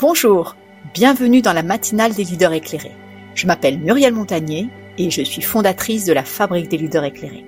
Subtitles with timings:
[0.00, 0.56] Bonjour,
[0.94, 2.96] bienvenue dans la matinale des leaders éclairés.
[3.34, 7.44] Je m'appelle Muriel Montagnier et je suis fondatrice de la Fabrique des leaders éclairés.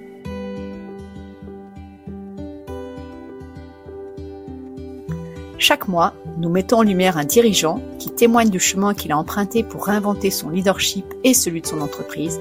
[5.56, 9.62] Chaque mois, nous mettons en lumière un dirigeant qui témoigne du chemin qu'il a emprunté
[9.62, 12.38] pour réinventer son leadership et celui de son entreprise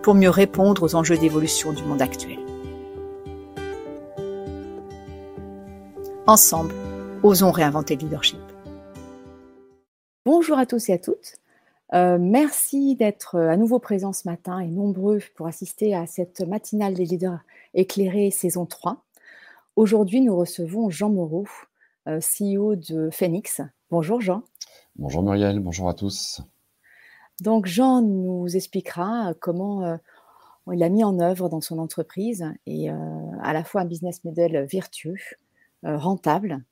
[0.00, 2.38] pour mieux répondre aux enjeux d'évolution du monde actuel.
[6.26, 6.72] Ensemble,
[7.22, 8.49] osons réinventer le leadership.
[10.26, 11.36] Bonjour à tous et à toutes.
[11.94, 16.92] Euh, merci d'être à nouveau présents ce matin et nombreux pour assister à cette matinale
[16.92, 17.40] des leaders
[17.72, 19.02] éclairés saison 3.
[19.76, 21.46] Aujourd'hui, nous recevons Jean Moreau,
[22.06, 23.62] euh, CEO de Phoenix.
[23.90, 24.42] Bonjour Jean.
[24.96, 26.42] Bonjour Muriel, bonjour à tous.
[27.40, 29.96] Donc Jean nous expliquera comment euh,
[30.70, 34.66] il a mis en œuvre dans son entreprise et à la fois un business model
[34.70, 35.16] vertueux,
[35.82, 36.62] rentable,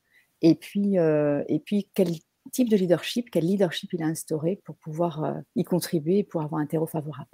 [0.43, 2.11] et puis, et puis quel
[2.51, 6.61] type de leadership, quel leadership il a instauré pour pouvoir y contribuer et pour avoir
[6.61, 7.29] un terreau favorable.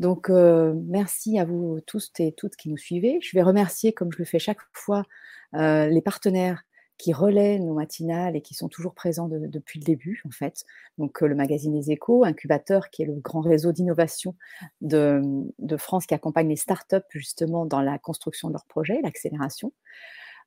[0.00, 3.18] Donc, merci à vous tous et toutes qui nous suivez.
[3.22, 5.04] Je vais remercier, comme je le fais chaque fois,
[5.52, 6.64] les partenaires
[6.96, 10.64] qui relaient nos matinales et qui sont toujours présents depuis le début, en fait.
[10.98, 14.36] Donc, le magazine Les Échos, Incubateur, qui est le grand réseau d'innovation
[14.80, 15.20] de,
[15.58, 19.72] de, France qui accompagne les startups justement dans la construction de leurs projets, l'accélération.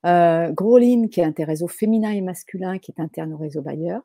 [0.05, 3.97] Euh, Growlin, qui est un réseau féminin et masculin, qui est interne au réseau Bayer.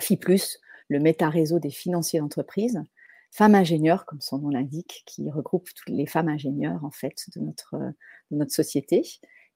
[0.00, 2.82] FIPLUS, le méta-réseau des financiers d'entreprise.
[3.30, 7.40] Femmes ingénieurs, comme son nom l'indique, qui regroupe toutes les femmes ingénieurs en fait de
[7.40, 7.76] notre,
[8.30, 9.02] notre société.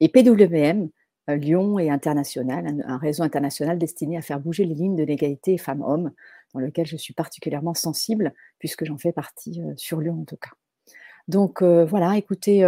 [0.01, 0.91] Et PWM,
[1.31, 5.05] euh, Lyon et international, un, un, réseau international destiné à faire bouger les lignes de
[5.05, 6.13] l'égalité femmes-hommes,
[6.53, 10.37] dans lequel je suis particulièrement sensible, puisque j'en fais partie euh, sur Lyon en tout
[10.37, 10.51] cas.
[11.29, 12.65] Donc voilà, écoutez,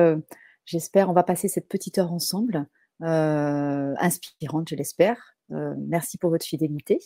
[0.67, 2.67] J'espère, on va passer cette petite heure ensemble,
[3.03, 5.37] euh, inspirante, je l'espère.
[5.53, 6.99] Euh, merci pour votre fidélité.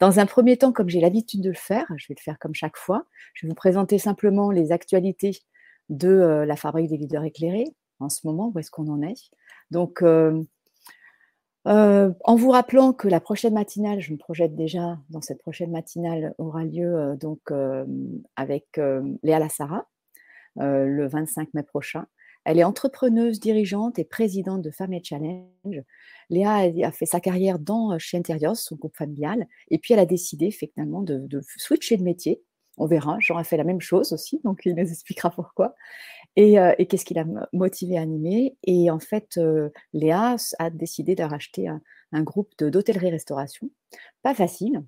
[0.00, 2.54] Dans un premier temps, comme j'ai l'habitude de le faire, je vais le faire comme
[2.54, 5.38] chaque fois, je vais vous présenter simplement les actualités
[5.90, 7.68] de euh, la fabrique des leaders éclairés
[8.00, 9.30] en ce moment, où est-ce qu'on en est.
[9.70, 10.02] Donc,
[11.66, 16.34] en vous rappelant que la prochaine matinale, je me projette déjà dans cette prochaine matinale,
[16.38, 17.40] aura lieu donc
[18.36, 18.80] avec
[19.22, 19.86] Léa Lassara
[20.56, 22.06] le 25 mai prochain.
[22.44, 25.82] Elle est entrepreneuse, dirigeante et présidente de et Challenge.
[26.30, 30.00] Léa a fait sa carrière dans, euh, chez Interios, son groupe familial, et puis elle
[30.00, 32.42] a décidé finalement de, switcher de métier.
[32.76, 35.74] On verra, Jean a fait la même chose aussi, donc il nous expliquera pourquoi.
[36.36, 38.56] Et, euh, qu'est-ce qui l'a motivé à animer?
[38.64, 41.80] Et en fait, euh, Léa a décidé de racheter un,
[42.12, 43.70] un groupe d'hôtellerie-restauration.
[44.22, 44.82] Pas facile,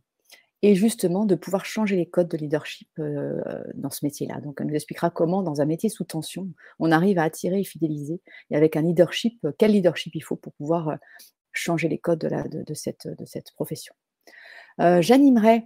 [0.67, 3.41] et justement de pouvoir changer les codes de leadership euh,
[3.75, 4.41] dans ce métier-là.
[4.41, 6.49] Donc, elle nous expliquera comment, dans un métier sous tension,
[6.81, 10.35] on arrive à attirer et fidéliser, et avec un leadership, euh, quel leadership il faut
[10.35, 10.97] pour pouvoir euh,
[11.53, 13.07] changer les codes de, cette,
[13.55, 13.95] profession.
[14.81, 15.63] Euh, J'animerai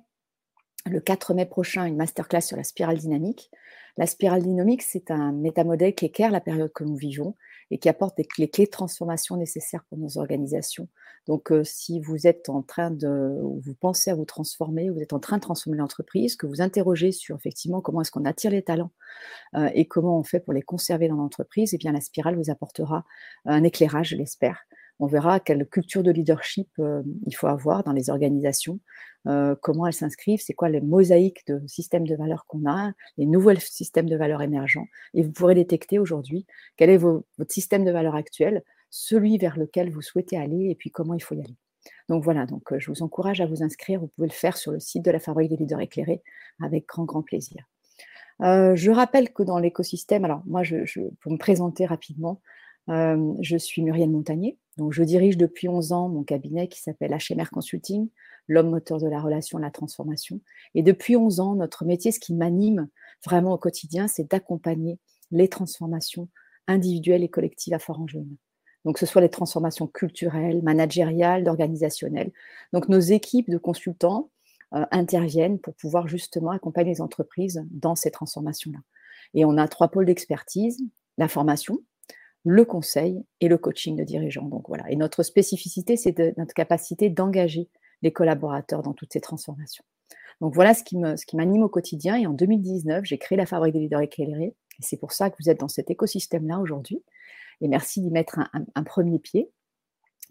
[0.85, 3.51] le 4 mai prochain une masterclass sur la spirale dynamique.
[3.97, 7.37] La spirale dynamique, c'est un métamodèle qui éclaire la période que nous vivons
[7.71, 10.89] et qui apporte les clés de transformation nécessaires pour nos organisations.
[11.27, 15.13] Donc, euh, si vous êtes en train de, vous pensez à vous transformer, vous êtes
[15.13, 18.63] en train de transformer l'entreprise, que vous interrogez sur effectivement comment est-ce qu'on attire les
[18.63, 18.91] talents
[19.55, 22.51] euh, et comment on fait pour les conserver dans l'entreprise, eh bien la spirale vous
[22.51, 23.05] apportera
[23.45, 24.67] un éclairage, je l'espère.
[25.01, 28.81] On verra quelle culture de leadership euh, il faut avoir dans les organisations,
[29.27, 33.25] euh, comment elles s'inscrivent, c'est quoi les mosaïques de systèmes de valeurs qu'on a, les
[33.25, 34.87] nouveaux systèmes de valeurs émergents.
[35.15, 36.47] Et vous pourrez détecter aujourd'hui
[36.77, 40.91] quel est votre système de valeurs actuel, celui vers lequel vous souhaitez aller et puis
[40.91, 41.57] comment il faut y aller.
[42.11, 44.01] Donc voilà, donc euh, je vous encourage à vous inscrire.
[44.01, 46.23] Vous pouvez le faire sur le site de la Fabrique des leaders éclairés
[46.63, 47.65] avec grand, grand plaisir.
[48.43, 52.41] Je rappelle que dans l'écosystème, alors moi, je, je, pour me présenter rapidement,
[52.91, 57.17] euh, je suis Muriel Montagnier, donc je dirige depuis 11 ans mon cabinet qui s'appelle
[57.17, 58.09] HMR Consulting,
[58.49, 60.41] l'homme moteur de la relation, la transformation.
[60.75, 62.89] Et depuis 11 ans, notre métier, ce qui m'anime
[63.25, 64.99] vraiment au quotidien, c'est d'accompagner
[65.31, 66.29] les transformations
[66.67, 68.25] individuelles et collectives à fort enjeu.
[68.85, 72.33] Donc, ce soit les transformations culturelles, managériales, organisationnelles.
[72.73, 74.31] Donc, nos équipes de consultants
[74.75, 78.79] euh, interviennent pour pouvoir justement accompagner les entreprises dans ces transformations-là.
[79.35, 80.81] Et on a trois pôles d'expertise
[81.19, 81.79] la formation,
[82.45, 84.49] le conseil et le coaching de dirigeants.
[84.49, 84.91] Donc voilà.
[84.91, 87.69] Et notre spécificité, c'est notre capacité d'engager
[88.03, 89.85] les collaborateurs dans toutes ces transformations.
[90.41, 90.97] Donc voilà ce qui
[91.37, 92.17] m'anime au quotidien.
[92.17, 94.55] Et en 2019, j'ai créé la Fabrique des leaders éclairés.
[94.79, 97.03] Et c'est pour ça que vous êtes dans cet écosystème-là aujourd'hui.
[97.61, 98.41] Et merci d'y mettre
[98.75, 99.51] un, premier pied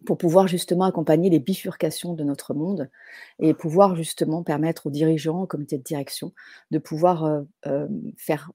[0.06, 2.90] pour pouvoir justement accompagner les bifurcations de notre monde
[3.38, 6.34] et pouvoir justement permettre aux dirigeants, au comité de direction,
[6.72, 8.52] de pouvoir euh, euh, faire,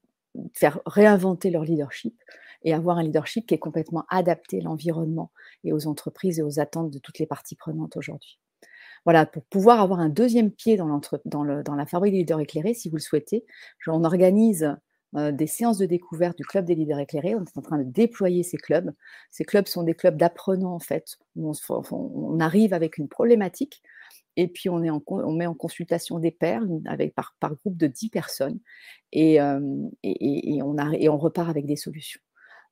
[0.53, 2.15] faire réinventer leur leadership
[2.65, 5.31] et avoir un leadership qui est complètement adapté à l'environnement
[5.63, 8.39] et aux entreprises et aux attentes de toutes les parties prenantes aujourd'hui.
[9.05, 10.99] Voilà, pour pouvoir avoir un deuxième pied dans,
[11.43, 13.45] la fabrique des leaders éclairés, si vous le souhaitez,
[13.85, 14.75] on organise
[15.15, 17.35] euh, des séances de découverte du club des leaders éclairés.
[17.35, 18.91] On est en train de déployer ces clubs.
[19.29, 21.51] Ces clubs sont des clubs d'apprenants, en fait, où
[21.91, 23.83] on, arrive avec une problématique
[24.37, 28.59] et puis on, met en consultation des pairs avec, par, groupe de 10 personnes
[29.15, 32.21] euh, et on repart avec des solutions.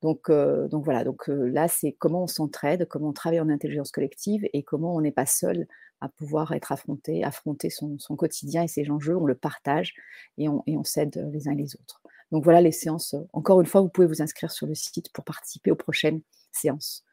[0.03, 3.91] Donc, euh, donc voilà, donc là, c'est comment on s'entraide, comment on travaille en intelligence
[3.91, 5.65] collective et comment on n'est pas seul
[6.01, 9.93] à pouvoir être affronté, affronter son, quotidien et ses enjeux, on le partage
[10.37, 12.01] et on, et on s'aide les uns les autres.
[12.33, 13.15] Donc voilà les séances.
[13.31, 16.21] Encore une fois, vous pouvez vous inscrire sur le site pour participer aux prochaines
[16.51, 17.05] séances.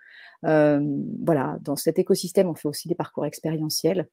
[0.44, 0.80] Euh,
[1.24, 4.08] voilà, dans cet écosystème, on fait aussi des parcours expérientiels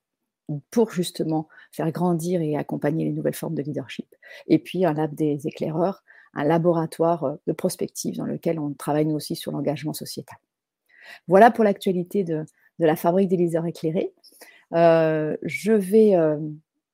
[0.70, 4.08] pour justement faire grandir et accompagner les nouvelles formes de leadership.
[4.48, 6.04] Et puis un lab des éclaireurs,
[6.34, 10.38] un laboratoire de prospective dans lequel on travaille nous aussi sur l'engagement sociétal.
[11.28, 12.46] Voilà pour l'actualité de,
[12.80, 14.14] la fabrique des leaders éclairés.
[14.74, 16.38] Euh, je vais euh,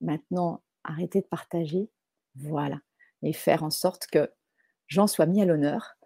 [0.01, 1.89] maintenant arrêter de partager.
[2.35, 2.79] Voilà
[3.23, 4.31] et faire en sorte que
[4.87, 5.97] Jean soit mis à l'honneur.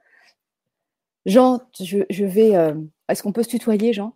[1.26, 2.56] Jean, je, vais.
[2.56, 2.76] Euh,
[3.10, 4.16] est-ce qu'on peut se tutoyer, Jean?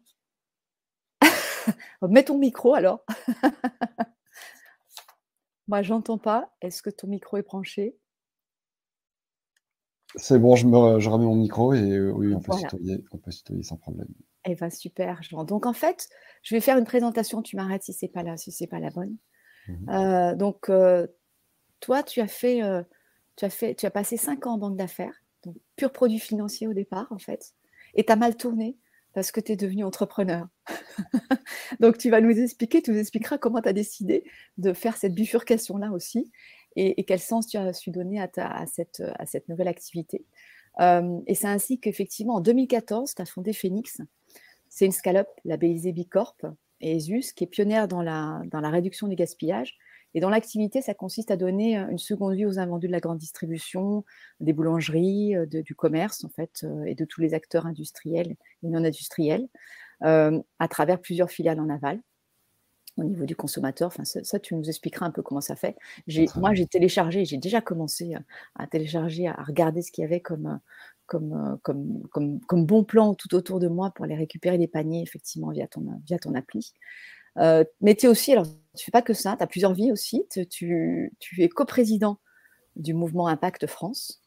[2.01, 3.03] Mets ton micro alors.
[5.67, 6.53] Moi, j'entends pas.
[6.61, 7.97] Est-ce que ton micro est branché?
[10.15, 13.63] C'est bon, je, me, je remets mon micro et euh, oui, on peut, on tutoyer
[13.63, 14.07] sans problème.
[14.45, 15.43] Eh bien, super, Jean.
[15.43, 16.09] Donc, en fait,
[16.43, 17.41] je vais faire une présentation.
[17.41, 19.15] Tu m'arrêtes si c'est pas là, si c'est pas la bonne.
[19.67, 20.69] Mmh euh, donc,
[21.81, 22.83] toi, tu as fait, euh,
[23.35, 26.67] tu as fait, tu as passé cinq ans en banque d'affaires, donc pur produit financier
[26.67, 27.53] au départ, en fait,
[27.95, 28.77] et tu as mal tourné
[29.13, 30.47] parce que tu es devenu entrepreneur.
[31.81, 34.23] donc, tu vas nous expliquer, tu nous expliqueras comment tu as décidé
[34.57, 36.31] de faire cette bifurcation-là aussi
[36.75, 40.25] et, quel sens tu as su donner à, à, cette, nouvelle activité.
[40.79, 44.01] Euh, et c'est ainsi qu'effectivement, en 2014, tu as fondé Phoenix.
[44.69, 46.38] C'est une scale-up labellisée Bicorp
[46.79, 49.77] et ESUS qui est pionnière dans la, réduction du gaspillage
[50.13, 53.18] et dans l'activité, ça consiste à donner une seconde vie aux invendus de la grande
[53.18, 54.03] distribution,
[54.41, 59.47] des boulangeries, du commerce en fait, et de tous les acteurs industriels et non industriels,
[60.01, 62.01] à travers plusieurs filiales en aval
[63.01, 63.88] au niveau du consommateur.
[63.88, 65.75] Enfin, ça, tu nous expliqueras un peu comment ça fait.
[66.36, 68.15] Moi, j'ai téléchargé, j'ai déjà commencé
[68.56, 70.59] à télécharger, à regarder ce qu'il y avait comme,
[71.06, 75.01] comme, comme, comme, comme, bon plan tout autour de moi pour aller récupérer des paniers,
[75.01, 76.74] effectivement, via ton, via ton appli.
[77.38, 78.45] Euh, mais tu es aussi, alors
[78.75, 80.25] tu fais pas que ça, tu as plusieurs vies aussi.
[80.50, 82.19] Tu, es coprésident
[82.75, 84.20] du mouvement Impact France,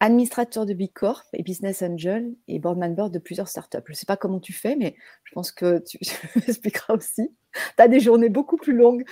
[0.00, 3.78] administrateur de Big Corp et Business Angel et board member de plusieurs startups.
[3.86, 5.98] Je ne sais pas comment tu fais, mais je pense que tu
[6.48, 7.30] expliqueras aussi.
[7.52, 9.04] Tu as des journées beaucoup plus longues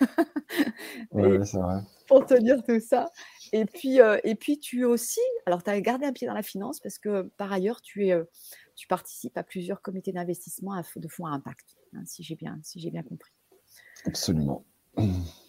[1.12, 1.80] oui, c'est vrai.
[2.06, 3.10] pour te dire tout ça.
[3.52, 6.34] Et puis, euh, et puis tu es aussi, alors tu as gardé un pied dans
[6.34, 8.24] la finance parce que par ailleurs, tu, es, euh,
[8.76, 11.76] tu participes à plusieurs comités d'investissement de fonds à impact.
[11.92, 13.32] Hein, si j'ai bien, si bien compris.
[14.04, 14.64] Absolument.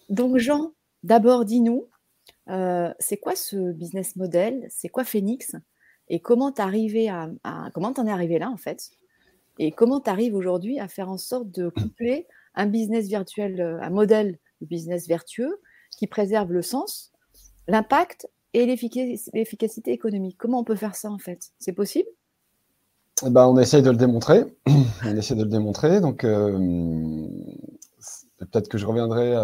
[0.09, 0.73] Donc Jean,
[1.03, 1.87] d'abord dis-nous,
[2.49, 4.65] euh, c'est quoi ce business model?
[4.69, 5.55] C'est quoi Phoenix?
[6.09, 8.91] Et comment à, comment en es arrivé là en fait?
[9.59, 13.81] Et comment tu arrives aujourd'hui à faire en sorte de coupler un business virtuel, euh,
[13.81, 15.61] un modèle de business vertueux
[15.97, 17.11] qui préserve le sens,
[17.67, 20.37] l'impact et l'efficacité économique?
[20.37, 21.51] Comment on peut faire ça en fait?
[21.59, 22.09] C'est possible?
[23.25, 24.45] Eh ben, on essaye de le démontrer.
[25.03, 25.99] on essaie de le démontrer.
[26.01, 27.27] Donc, euh,
[28.37, 29.35] peut-être que je reviendrai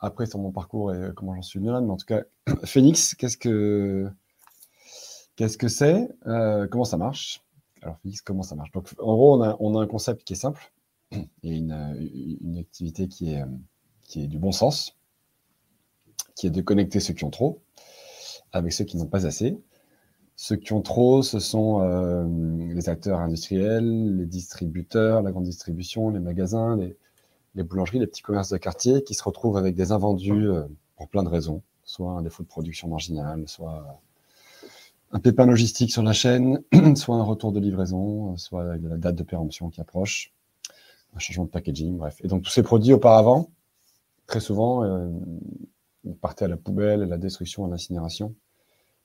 [0.00, 1.80] après sur mon parcours et comment j'en suis venu là.
[1.80, 2.22] Mais en tout cas,
[2.64, 4.10] Phoenix, qu'est-ce que
[5.36, 7.44] qu'est-ce que c'est euh, Comment ça marche?
[7.82, 8.72] Alors, Phoenix, comment ça marche?
[8.72, 10.72] Donc, en gros, on a, on a un concept qui est simple
[11.12, 13.44] et une, une, activité qui est,
[14.02, 14.96] qui est du bon sens,
[16.34, 17.62] qui est de connecter ceux qui ont trop
[18.52, 19.58] avec ceux qui n'ont pas assez.
[20.36, 22.26] Ceux qui ont trop, ce sont euh,
[22.74, 26.96] les acteurs industriels, les distributeurs, la grande distribution, les magasins, les,
[27.54, 30.64] boulangeries, les petits commerces de quartier qui se retrouvent avec des invendus euh,
[30.96, 34.00] pour plein de raisons, soit un défaut de production marginal, soit
[35.12, 36.62] un pépin logistique sur la chaîne,
[36.96, 40.32] soit un retour de livraison, soit la date de péremption qui approche,
[41.14, 42.20] un changement de packaging, bref.
[42.22, 43.50] Et donc tous ces produits auparavant,
[44.26, 45.08] très souvent, euh,
[46.20, 48.34] partaient à la poubelle, à la destruction, à l'incinération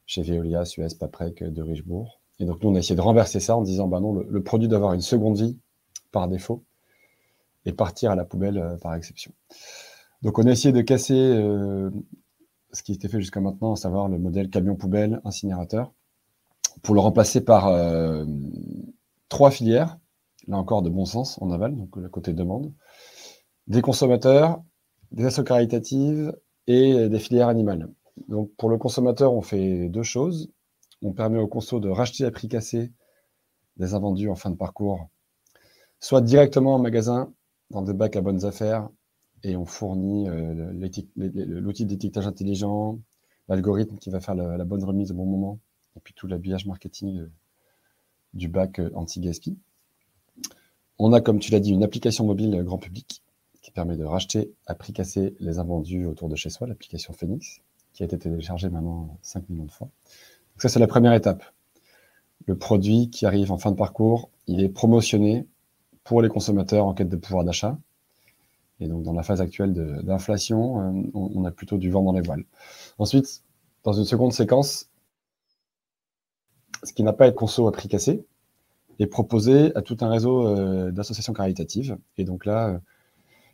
[0.06, 2.22] chez Veolia, Suez, Paprec de Richebourg.
[2.40, 4.68] Et donc, nous, on a essayé de renverser ça en disant, bah non, le, produit
[4.68, 5.58] doit avoir une seconde vie
[6.12, 6.64] par défaut
[7.66, 9.32] et partir à la poubelle euh, par exception.
[10.22, 11.90] Donc, on a essayé de casser euh,
[12.72, 15.94] ce qui était fait jusqu'à maintenant, à savoir le modèle camion-poubelle, incinérateur,
[16.82, 18.26] pour le remplacer par euh,
[19.30, 19.98] trois filières,
[20.48, 22.72] là encore de bon sens en aval, donc le côté demande,
[23.68, 24.62] des consommateurs,
[25.12, 26.36] des associations caritatives
[26.68, 27.90] et des filières animales.
[28.28, 30.52] Donc, pour le consommateur, on fait deux choses.
[31.02, 32.92] On permet au conso de racheter à prix cassé
[33.78, 35.10] des invendus en fin de parcours,
[36.00, 37.34] soit directement en magasin,
[37.72, 38.90] dans des bacs à bonnes affaires
[39.44, 40.72] et on fournit euh,
[41.16, 43.00] l'outil d'étiquetage intelligent,
[43.48, 45.60] l'algorithme qui va faire la, bonne remise au bon moment,
[45.96, 47.32] et puis tout l'habillage marketing euh,
[48.34, 49.58] du bac euh, anti-gaspi.
[50.98, 53.22] On a, comme tu l'as dit, une application mobile grand public
[53.62, 57.62] qui permet de racheter à prix cassé les invendus autour de chez soi, l'application Phoenix,
[57.94, 59.88] qui a été téléchargée maintenant 5 millions de fois.
[59.88, 61.44] Donc ça, c'est la première étape.
[62.46, 65.48] Le produit qui arrive en fin de parcours, il est promotionné
[66.06, 67.78] pour les consommateurs en quête de pouvoir d'achat.
[68.80, 72.22] Et donc, dans la phase actuelle d'inflation, euh, on, a plutôt du vent dans les
[72.22, 72.46] voiles.
[72.98, 73.44] Ensuite,
[73.84, 74.90] dans une seconde séquence,
[76.84, 78.24] ce qui n'a pas été conso à prix cassé
[79.00, 81.98] est proposé à tout un réseau euh, d'associations caritatives.
[82.18, 82.80] Et donc là, euh,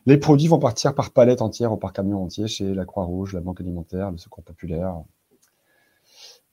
[0.06, 3.42] les produits vont partir par palette entière ou par camion entier chez la Croix-Rouge, la
[3.42, 4.96] Banque alimentaire, le Secours populaire,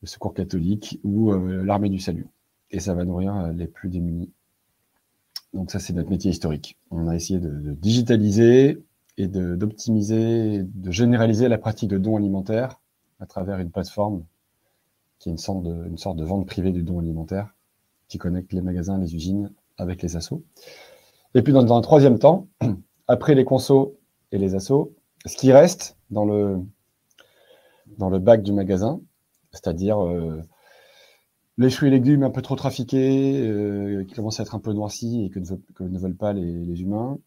[0.02, 2.28] le Secours catholique ou l'Armée du Salut.
[2.71, 4.31] Et ça va nourrir les plus démunis
[5.55, 6.76] donc ça, c'est notre métier historique.
[6.90, 8.83] On a essayé de, digitaliser
[9.17, 12.81] et d'optimiser, de, généraliser la pratique de dons alimentaires
[13.21, 14.25] à travers une plateforme
[15.19, 17.55] qui est une sorte de, vente privée du don alimentaire
[18.09, 20.43] qui connecte les magasins, les usines avec les assos.
[21.35, 22.47] Et puis dans, un troisième temps,
[23.09, 23.95] après les consos
[24.33, 24.95] et les assos,
[25.26, 26.59] ce qui reste dans le,
[27.99, 29.00] dans le bac du magasin,
[29.52, 30.40] c'est-à-dire euh,
[31.59, 34.73] les fruits et légumes un peu trop trafiqués, euh, qui commencent à être un peu
[34.73, 37.19] noircis et que ne, veulent, pas les, humains.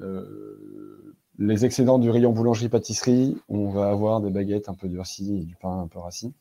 [0.00, 5.44] Euh, les excédents du rayon boulangerie-pâtisserie, on va avoir des baguettes un peu durcies et
[5.44, 6.32] du pain un peu rassis.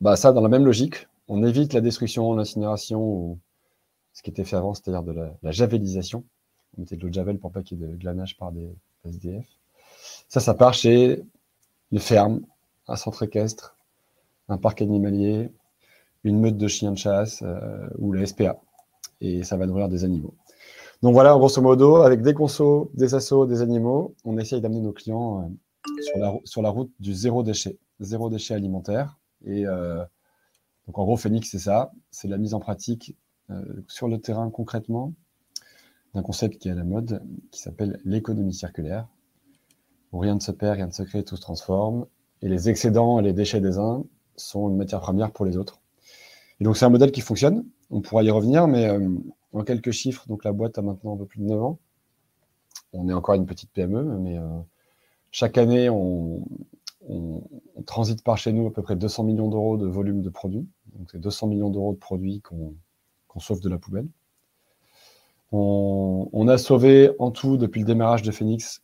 [0.00, 3.38] Bah ça, dans la même logique, on évite la destruction, l'incinération, ou
[4.12, 6.24] ce qui était fait avant, c'est-à-dire de la, javelisation.
[6.76, 8.68] On mettait de l'eau de javel pour pas qu'il y ait de glanage par des
[9.04, 9.46] SDF.
[10.28, 11.22] Ça, ça part chez
[11.92, 12.40] une ferme,
[12.88, 13.76] un centre équestre,
[14.48, 15.50] un parc animalier,
[16.24, 18.60] une meute de chiens de chasse euh, ou la SPA.
[19.20, 20.34] Et ça va nourrir des animaux.
[21.02, 24.92] Donc voilà, grosso modo, avec des consos, des assos, des animaux, on essaye d'amener nos
[24.92, 29.18] clients euh, sur, la, route du zéro déchet, zéro déchet alimentaire.
[29.44, 30.02] Et euh,
[30.86, 33.16] donc en gros, Phoenix, c'est ça, c'est la mise en pratique
[33.86, 35.12] sur le terrain concrètement
[36.14, 39.06] d'un concept qui est à la mode, qui s'appelle l'économie circulaire,
[40.12, 42.06] où rien ne se perd, rien ne se crée, tout se transforme.
[42.42, 44.04] Et les excédents et les déchets des uns
[44.36, 45.80] sont une matière première pour les autres.
[46.60, 47.64] Et donc, c'est un modèle qui fonctionne.
[47.90, 49.08] On pourra y revenir, mais euh,
[49.52, 51.78] en quelques chiffres, donc la boîte a maintenant un peu plus de 9 ans.
[52.92, 54.48] On est encore une petite PME, mais euh,
[55.30, 56.42] chaque année, on,
[57.86, 60.66] transite par chez nous à peu près 200 millions d'euros de volume de produits.
[60.94, 62.74] Donc, c'est 200 millions d'euros de produits qu'on
[63.38, 64.08] sauve de la poubelle.
[65.52, 68.82] On, on, a sauvé en tout, depuis le démarrage de Phoenix,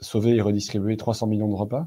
[0.00, 1.86] sauvé et redistribué 300 millions de repas.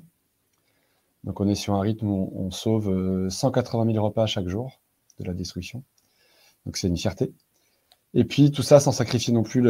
[1.24, 4.80] Donc on est sur un rythme où on, sauve 180 euh, 000 repas chaque jour
[5.20, 5.84] de la destruction.
[6.66, 7.34] Donc c'est une fierté.
[8.14, 9.62] Et puis tout ça sans sacrifier non plus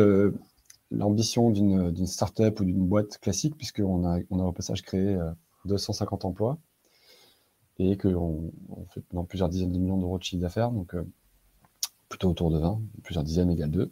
[0.92, 5.18] l'ambition d'une start-up ou d'une boîte classique, puisqu'on a, on a au passage créé
[5.66, 6.58] 250 euh, emplois
[7.80, 11.04] et qu'on on fait dans plusieurs dizaines de millions d'euros de chiffre d'affaires, donc euh,
[12.10, 13.92] plutôt autour de 20, plusieurs dizaines égale 2.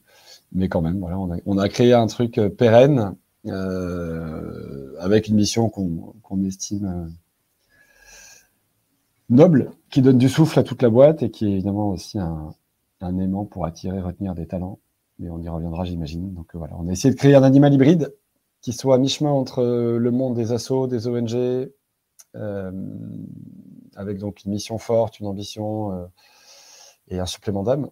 [0.54, 3.16] Mais quand même, voilà, on a, on a créé un truc pérenne
[5.00, 7.14] avec une mission qu'on estime
[9.30, 12.54] noble, qui donne du souffle à toute la boîte et qui est évidemment aussi un,
[13.02, 14.80] aimant pour attirer, retenir des talents.
[15.20, 16.34] Mais on y reviendra, j'imagine.
[16.34, 18.14] Donc euh, voilà, on a essayé de créer un animal hybride
[18.62, 21.70] qui soit à mi-chemin entre le monde des assos, des ONG,
[22.36, 22.72] euh,
[23.96, 26.06] avec donc une mission forte, une ambition euh,
[27.10, 27.90] et un supplément d'âme.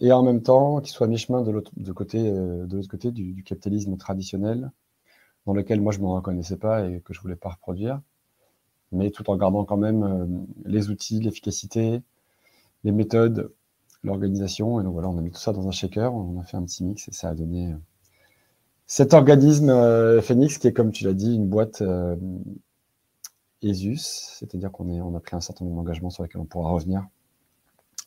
[0.00, 3.32] et en même temps, qui soit à mi-chemin de l'autre côté, de l'autre côté du,
[3.32, 4.72] du, capitalisme traditionnel,
[5.46, 8.00] dans lequel moi je ne me reconnaissais pas et que je ne voulais pas reproduire
[8.94, 10.26] mais tout en gardant quand même euh,
[10.64, 12.02] les outils, l'efficacité,
[12.84, 13.52] les méthodes,
[14.02, 14.80] l'organisation.
[14.80, 16.64] Et donc voilà, on a mis tout ça dans un shaker, on a fait un
[16.64, 17.76] petit mix et ça a donné euh,
[18.86, 21.82] cet organisme euh, Phoenix qui est, comme tu l'as dit, une boîte
[23.62, 27.06] ESUS, c'est-à-dire qu'on on a pris un certain nombre d'engagements sur lesquels on pourra revenir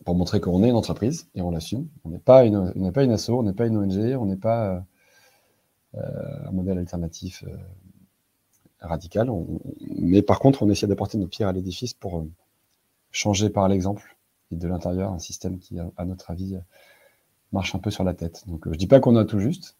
[0.05, 1.87] pour montrer qu'on est une entreprise et on l'assume.
[2.05, 4.35] On n'est pas une, on pas une asso, on n'est pas une ONG, on n'est
[4.35, 4.85] pas
[5.95, 7.43] un modèle alternatif
[8.79, 9.29] radical.
[9.97, 12.29] mais par contre, on essaie d'apporter nos pierres à l'édifice pour euh,
[13.11, 14.17] changer par l'exemple
[14.51, 16.59] et de l'intérieur un système qui, à notre avis, euh,
[17.51, 18.43] marche un peu sur la tête.
[18.47, 19.77] Donc, euh, je dis pas qu'on a tout juste,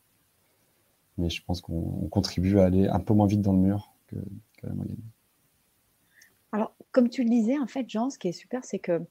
[1.17, 4.15] mais je pense qu'on contribue à aller un peu moins vite dans le mur que,
[4.63, 4.97] la moyenne.
[6.51, 9.01] Alors, comme tu le disais, en fait, Jean, ce qui est super, c'est que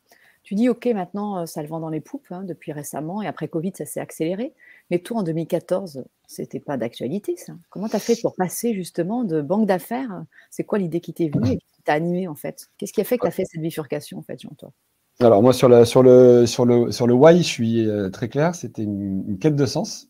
[0.42, 3.46] tu dis, OK, maintenant, ça le vend dans les poupes hein, depuis récemment, et après
[3.46, 4.54] Covid, ça s'est accéléré.
[4.90, 7.54] Mais toi, en 2014, c'était pas d'actualité, ça.
[7.70, 10.24] Comment tu as fait pour passer justement de banque d'affaires?
[10.50, 12.68] C'est quoi l'idée qui t'est venue et qui t'a animé en fait?
[12.78, 14.72] Qu'est-ce qui a fait que tu as fait cette bifurcation en fait, Jean-Toi
[15.20, 18.54] Alors moi, sur, sur, le, sur, le, sur le why, je suis euh, très clair,
[18.54, 20.08] c'était une, quête de sens.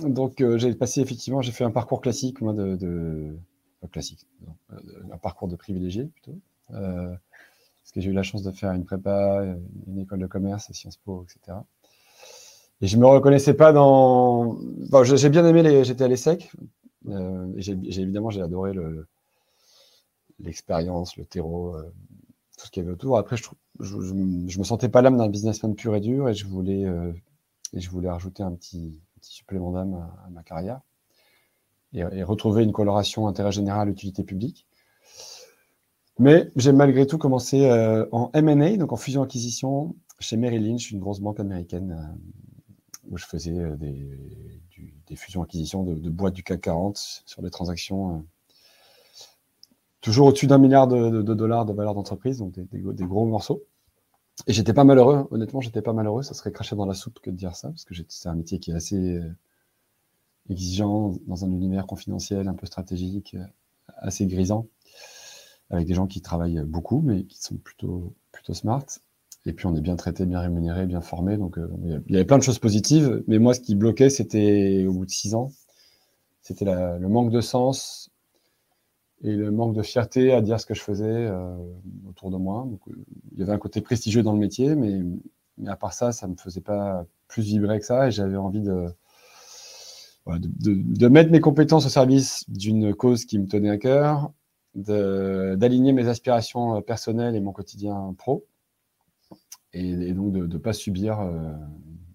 [0.00, 3.36] donc j'ai passé effectivement, j'ai fait un parcours classique, moi, de,
[3.90, 4.26] classique,
[5.12, 6.38] un parcours de privilégié plutôt.
[6.68, 9.44] parce que j'ai eu la chance de faire une prépa,
[9.88, 11.58] une école de commerce, Sciences Po, etc.
[12.82, 14.58] Et je me reconnaissais pas dans.
[15.04, 15.84] j'ai bien aimé les.
[15.84, 16.50] J'étais à l'ESSEC.
[17.08, 19.06] Euh, évidemment j'ai adoré le
[20.38, 21.92] l'expérience, le terreau, euh,
[22.58, 23.18] tout ce qu'il y avait autour.
[23.18, 23.44] Après, je,
[23.80, 27.12] je, je, me sentais pas l'âme d'un businessman pur et dur, et je voulais euh,
[27.72, 30.80] et je voulais rajouter un petit, supplément d'âme à, ma carrière
[31.92, 34.66] et, et, retrouver une coloration intérêt général, utilité publique.
[36.18, 37.70] Mais j'ai malgré tout commencé
[38.10, 42.16] en M&A, donc en fusion-acquisition, chez Merrill Lynch, une grosse banque américaine
[43.12, 48.20] où je faisais euh, des, fusions-acquisitions de, boîtes du CAC 40 sur des transactions euh,
[50.00, 53.62] toujours au-dessus d'un milliard de, dollars de valeur d'entreprise, donc des, gros morceaux.
[54.46, 57.30] Et j'étais pas malheureux, honnêtement, j'étais pas malheureux, ça serait craché dans la soupe que
[57.30, 59.30] de dire ça, parce que c'est un métier qui est assez euh,
[60.48, 63.36] exigeant dans un univers confidentiel, un peu stratégique,
[63.98, 64.66] assez grisant,
[65.68, 68.86] avec des gens qui travaillent beaucoup, mais qui sont plutôt, plutôt smart.
[69.44, 71.36] Et puis on est bien traité, bien rémunéré, bien formé.
[71.36, 71.68] Donc euh,
[72.06, 73.22] il y avait plein de choses positives.
[73.26, 75.50] Mais moi, ce qui bloquait, c'était au bout de six ans,
[76.40, 78.10] c'était le manque de sens
[79.22, 81.56] et le manque de fierté à dire ce que je faisais euh,
[82.08, 82.66] autour de moi.
[82.88, 82.92] Euh,
[83.32, 85.00] il y avait un côté prestigieux dans le métier, mais,
[85.66, 88.08] à part ça, ça ne me faisait pas plus vibrer que ça.
[88.08, 88.88] Et j'avais envie de,
[90.26, 94.32] de, mettre mes compétences au service d'une cause qui me tenait à cœur,
[94.74, 98.44] d'aligner mes aspirations personnelles et mon quotidien pro
[99.72, 101.52] et, donc de ne pas subir euh,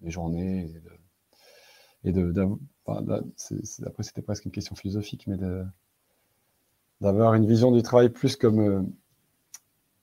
[0.02, 0.70] les journées.
[2.04, 2.32] Et, de,
[2.86, 5.36] après, c'était presque une question philosophique, mais
[7.00, 8.82] d'avoir une vision du travail plus comme euh,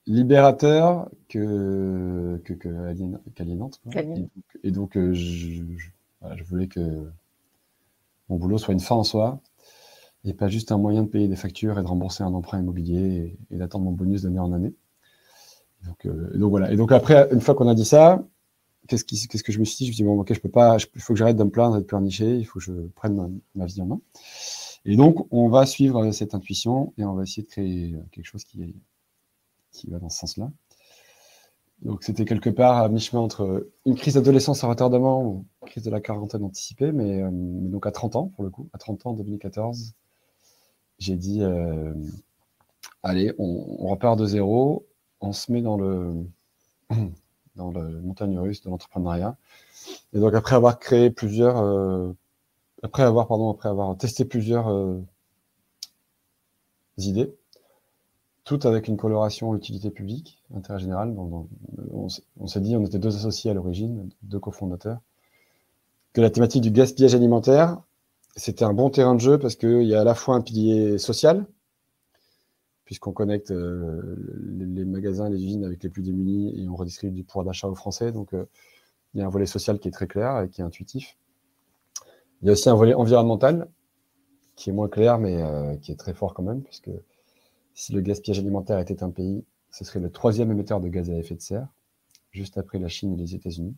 [0.06, 2.54] libérateur que, que,
[3.34, 3.80] qu'aliénante.
[4.62, 7.10] Et, donc, euh, je, je, voulais que
[8.28, 9.40] mon boulot soit une fin en soi
[10.24, 13.38] et pas juste un moyen de payer des factures et de rembourser un emprunt immobilier
[13.50, 14.74] et d'attendre mon bonus d'année en année.
[16.06, 16.72] Euh, donc, voilà.
[16.72, 18.24] Et donc après, une fois qu'on a dit ça,
[18.86, 19.86] qu'est-ce, que je me suis dit?
[19.86, 21.50] Je me suis dit, bon, ok, je peux pas, il faut que j'arrête de me
[21.50, 24.00] plaindre d'être pleurniché, il faut que je prenne ma, vie en main.
[24.84, 28.44] Et donc, on va suivre cette intuition et on va essayer de créer quelque chose
[28.44, 28.74] qui,
[29.88, 30.50] va dans ce sens-là.
[31.82, 35.82] Donc, c'était quelque part à mi-chemin entre une crise d'adolescence en retardement ou une crise
[35.82, 39.06] de la quarantaine anticipée, mais, euh, donc à 30 ans, pour le coup, à 30
[39.06, 39.92] ans, en 2014,
[40.98, 41.92] j'ai dit, euh,
[43.02, 44.86] allez, on repart de zéro,
[45.26, 46.14] on se met dans le,
[47.56, 49.36] dans le montagne russe de l'entrepreneuriat.
[50.12, 52.12] Et donc après avoir créé plusieurs, euh,
[52.82, 55.00] après avoir pardon, après avoir testé plusieurs euh,
[56.98, 57.34] idées,
[58.44, 61.14] toutes avec une coloration utilité publique, intérêt général.
[61.18, 65.00] on, s'est dit, on était deux associés à l'origine, deux cofondateurs,
[66.12, 67.78] que la thématique du gaspillage alimentaire,
[68.36, 70.96] c'était un bon terrain de jeu parce qu'il y a à la fois un pilier
[70.98, 71.44] social,
[72.86, 74.16] puisqu'on connecte euh,
[74.48, 77.74] les, magasins, les usines avec les plus démunis et on redistribue du pouvoir d'achat aux
[77.74, 78.12] Français.
[78.12, 78.46] Donc, euh,
[79.12, 81.18] il y a un volet social qui est très clair et qui est intuitif.
[82.40, 83.68] Il y a aussi un volet environnemental
[84.54, 86.90] qui est moins clair, mais euh, qui est très fort quand même, puisque
[87.74, 91.14] si le gaspillage alimentaire était un pays, ce serait le troisième émetteur de gaz à
[91.14, 91.66] effet de serre,
[92.30, 93.74] juste après la Chine et les États-Unis.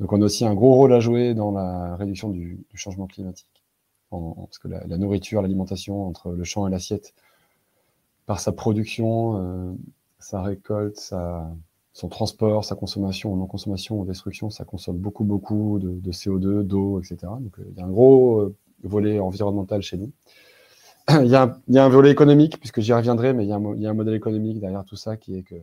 [0.00, 3.62] Donc, on a aussi un gros rôle à jouer dans la réduction du, changement climatique.
[4.10, 7.12] parce que la, la nourriture, l'alimentation, entre le champ et l'assiette,
[8.28, 9.72] par sa production, euh,
[10.18, 11.14] sa récolte,
[11.94, 17.16] son transport, sa consommation non-consommation destruction, ça consomme beaucoup, beaucoup de, CO2, d'eau, etc.
[17.40, 20.12] Donc, euh, il y a un gros euh, volet environnemental chez nous.
[21.08, 24.14] il, y a un, volet économique, puisque j'y reviendrai, mais il y, a un, modèle
[24.14, 25.56] économique derrière tout ça qui est que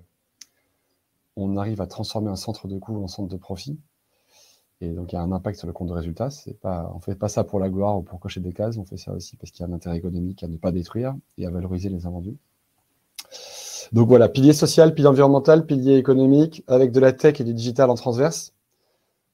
[1.36, 3.78] on arrive à transformer un centre de coût en centre de profit.
[4.82, 6.30] Et donc, il y a un impact sur le compte de résultat.
[6.63, 8.97] On ne fait pas ça pour la gloire ou pour cocher des cases, on fait
[8.97, 11.51] ça aussi parce qu'il y a un intérêt économique à ne pas détruire et à
[11.51, 12.38] valoriser les invendus.
[13.91, 17.89] Donc voilà, pilier social, pilier environnemental, pilier économique, avec de la tech et du digital
[17.89, 18.54] en transverse.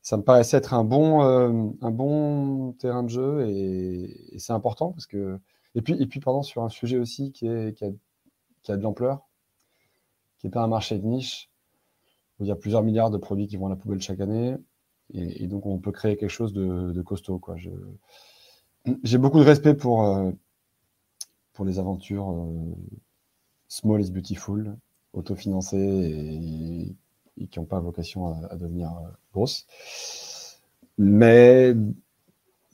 [0.01, 4.91] Ça me paraissait être un bon, euh, un bon terrain de jeu et, c'est important
[4.91, 5.39] parce que.
[5.75, 7.89] Et puis, et puis pardon, sur un sujet aussi qui, est, qui, a,
[8.63, 9.21] qui a de l'ampleur,
[10.37, 11.49] qui n'est pas un marché de niche,
[12.39, 14.57] où il y a plusieurs milliards de produits qui vont à la poubelle chaque année.
[15.13, 17.37] Et, donc, on peut créer quelque chose de, costaud.
[17.37, 17.55] Quoi.
[19.03, 20.31] j'ai beaucoup de respect pour, euh,
[21.53, 22.31] pour les aventures.
[22.31, 22.75] Euh,
[23.71, 24.75] small is beautiful,
[25.13, 25.77] autofinancées
[27.37, 29.65] et, qui n'ont pas vocation à, devenir euh, grosses.
[30.97, 31.73] Mais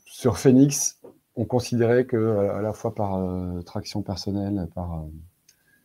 [0.06, 1.00] sur Phoenix,
[1.36, 5.08] on considérait que à la fois par euh, traction personnelle, par euh,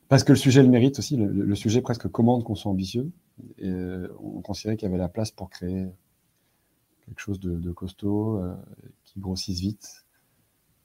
[0.09, 3.11] parce que le sujet le mérite aussi, le, sujet presque commande qu'on soit ambitieux.
[3.59, 3.73] Et
[4.21, 5.89] on considérait qu'il y avait la place pour créer
[7.07, 8.43] quelque chose de, costaud,
[9.05, 10.05] qui grossisse vite.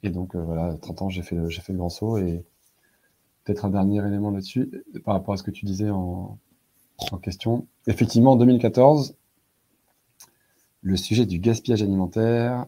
[0.01, 2.17] Et donc, voilà, 30 ans, j'ai fait, j'ai fait le grand saut.
[2.17, 2.45] Et
[3.47, 4.69] peut-être un dernier élément là-dessus,
[5.05, 6.37] par rapport à ce que tu disais en,
[7.21, 7.67] question.
[7.85, 9.15] Effectivement, en 2014,
[10.81, 12.65] le sujet du gaspillage alimentaire,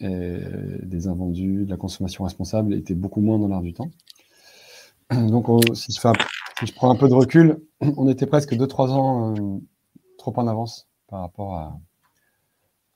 [0.00, 0.40] et
[0.82, 3.90] des invendus, de la consommation responsable était beaucoup moins dans l'air du temps.
[5.10, 9.58] Donc, si, je prends un peu de recul, on était presque 2-3 ans euh,
[10.18, 11.78] trop en avance par rapport à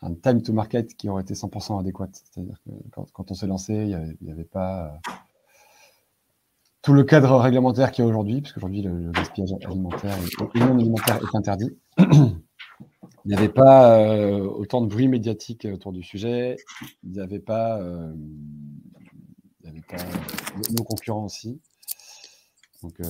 [0.01, 2.09] un time to market qui aurait été 100% adéquat.
[2.13, 5.11] C'est-à-dire que quand, on s'est lancé, il n'y avait, pas euh,
[6.85, 10.15] tout le cadre réglementaire qu'il y a aujourd'hui, parce qu'aujourd'hui, le, gaspillage alimentaire
[10.55, 11.77] et non alimentaire est interdit.
[11.99, 16.57] Il n'y avait pas euh, autant de bruit médiatique autour du sujet.
[17.05, 18.13] Il n'y avait pas, euh,
[19.63, 20.05] il y avait pas
[20.77, 21.59] nos concurrents aussi.
[22.83, 23.07] Donc, euh,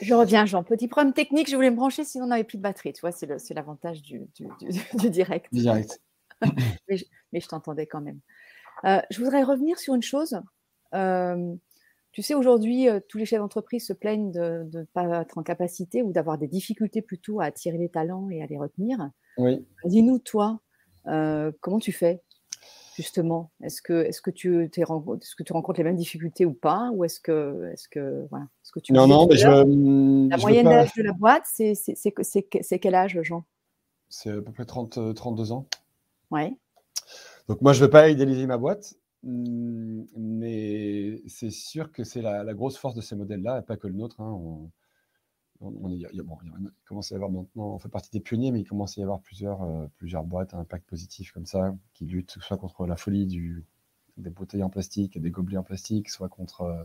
[0.00, 0.62] Je reviens, Jean.
[0.62, 2.92] Petit problème technique, je voulais me brancher sinon on n'avait plus de batterie.
[2.92, 4.46] Tu vois, c'est l'avantage du, du,
[4.94, 5.48] du, direct.
[5.52, 6.00] direct.
[6.88, 8.20] mais je, t'entendais quand même.
[8.84, 10.40] Je voudrais revenir sur une chose.
[12.12, 15.42] Tu sais, aujourd'hui, euh, tous les chefs d'entreprise se plaignent de ne pas être en
[15.42, 19.10] capacité ou d'avoir des difficultés plutôt à attirer les talents et à les retenir.
[19.38, 19.64] Oui.
[19.84, 20.60] Dis-nous, toi,
[21.06, 22.20] euh, comment tu fais
[22.96, 23.52] justement?
[23.62, 26.90] Est-ce que, est que, tu, est que tu rencontres les mêmes difficultés ou pas?
[26.92, 30.66] Ou est-ce que, est que, voilà, est que tu Non, non, mais je, La moyenne
[30.66, 33.44] d'âge de la boîte, c'est quel âge, Jean?
[34.08, 35.66] C'est à peu près 30, 32 euh, ans.
[36.32, 36.56] Ouais.
[37.50, 38.94] Donc moi, je ne veux pas idéaliser ma boîte.
[39.24, 43.88] Mmh, mais c'est sûr que c'est la, grosse force de ces modèles-là, et pas que
[43.88, 44.20] le nôtre.
[44.20, 44.70] On,
[46.84, 49.02] commence à y avoir maintenant, on fait partie des pionniers, mais il commence à y
[49.02, 52.94] avoir plusieurs, euh, plusieurs boîtes à impact positif comme ça, qui luttent soit contre la
[52.94, 53.26] folie
[54.16, 56.84] des bouteilles en plastique et des gobelets en plastique, soit contre euh,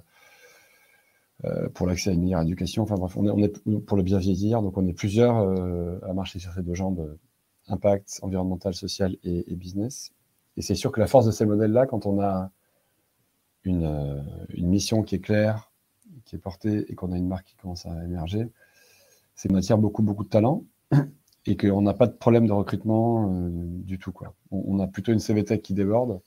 [1.46, 2.82] euh, pour l'accès à une meilleure éducation.
[2.82, 5.36] Enfin bref, on est, pour le bien vieillir, donc on est plusieurs
[6.04, 7.20] à marcher sur ces deux jambes,
[7.68, 10.15] impact environnemental, social et business.
[10.58, 12.52] Et c'est sûr que la force de ces modèles-là, quand on a
[13.64, 14.22] une, euh,
[14.54, 15.72] une, mission qui est claire,
[16.24, 18.50] qui est portée et qu'on a une marque qui commence à émerger,
[19.36, 20.64] c'est qu'on attire beaucoup, beaucoup de talents
[21.46, 24.14] et qu'on n'a pas de problème de recrutement euh, du tout.
[24.52, 26.22] On, a plutôt une CVTech qui déborde.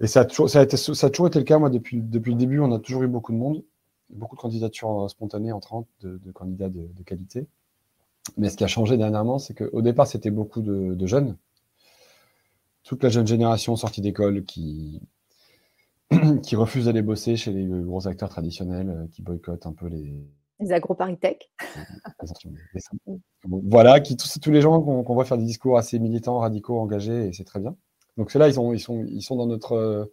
[0.00, 3.02] Et ça a, toujours, été, le cas, moi, depuis, depuis le début, on a toujours
[3.02, 3.64] eu beaucoup de monde,
[4.10, 7.46] beaucoup de candidatures euh, spontanées entrantes de, de candidats de, qualité.
[8.36, 11.36] Mais ce qui a changé dernièrement, c'est qu'au départ, c'était beaucoup de jeunes
[12.84, 15.00] toute la jeune génération sortie d'école qui,
[16.42, 20.14] qui refuse d'aller bosser chez les gros acteurs traditionnels, euh, qui boycottent un peu les.
[20.58, 21.50] Les agroparitech.
[23.44, 27.28] voilà, qui, tous, tous les gens qu'on voit faire des discours assez militants, radicaux, engagés,
[27.28, 27.76] et c'est très bien.
[28.18, 30.10] Donc ceux-là, ils, ils, sont, ils sont dans notre.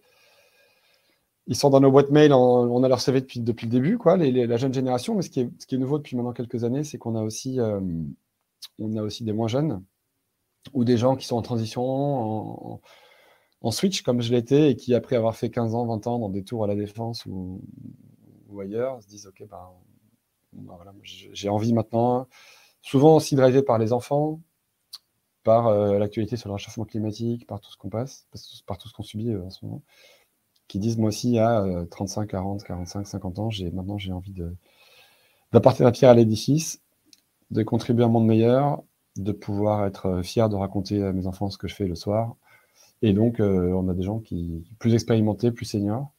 [1.46, 4.16] ils sont dans nos boîtes mail, on a leur CV depuis, depuis le début, quoi,
[4.16, 5.14] la jeune génération.
[5.14, 7.22] Mais ce qui est, ce qui est nouveau depuis maintenant quelques années, c'est qu'on a
[7.22, 7.80] aussi, euh,
[8.78, 9.84] on a aussi des moins jeunes
[10.72, 12.80] ou des gens qui sont en transition,
[13.62, 16.28] en, switch, comme je l'étais, et qui, après avoir fait 15 ans, 20 ans dans
[16.28, 17.60] des tours à la défense ou,
[18.60, 19.70] ailleurs, se disent Ok, ben,
[20.52, 22.26] ben voilà, j'ai envie maintenant,
[22.82, 24.40] souvent aussi drivé par les enfants,
[25.44, 28.26] par euh, l'actualité sur le réchauffement climatique, par tout ce qu'on passe,
[28.66, 29.82] par tout ce qu'on subit euh, en ce moment,
[30.66, 34.34] qui disent Moi aussi, à 35, 40, 45, 50 ans, maintenant j'ai envie
[35.52, 36.82] d'apporter la pierre à l'édifice,
[37.50, 38.82] de contribuer à un monde meilleur,
[39.18, 41.94] de pouvoir être euh, fier de raconter à mes enfants ce que je fais le
[41.94, 42.36] soir.
[43.02, 46.12] Et donc, euh, on a des gens qui plus expérimentés, plus seniors.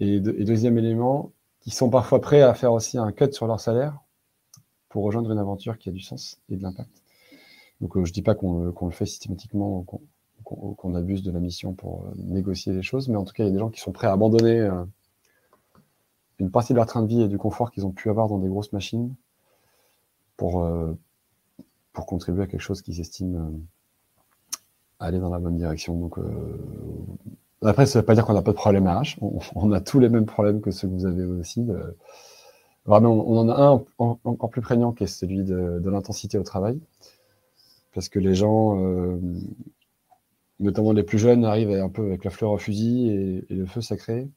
[0.00, 3.98] Et, deuxième élément, qui sont parfois prêts à faire aussi un cut sur leur salaire
[4.88, 7.02] pour rejoindre une aventure qui a du sens et de l'impact.
[7.80, 9.84] Donc, euh, je ne dis pas qu'on le fait systématiquement
[10.44, 13.50] qu'on abuse de la mission pour négocier les choses, mais en tout cas, il y
[13.50, 14.68] a des gens qui sont prêts à abandonner
[16.38, 18.38] une partie de leur train de vie et du confort qu'ils ont pu avoir dans
[18.38, 19.14] des grosses machines
[20.36, 20.62] pour,
[21.94, 23.50] pour contribuer à quelque chose qu'ils estiment euh,
[24.98, 25.96] aller dans la bonne direction.
[25.96, 26.58] Donc, euh,
[27.62, 29.16] après, ça ne veut pas dire qu'on n'a pas de problème à H.
[29.54, 31.66] On, a tous les mêmes problèmes que ceux que vous avez aussi.
[32.86, 36.78] On en a un encore plus prégnant qui est celui de, l'intensité au travail.
[37.94, 39.16] Parce que les gens, euh,
[40.58, 43.08] notamment les plus jeunes, arrivent un peu avec la fleur au fusil
[43.48, 44.28] et, le feu sacré.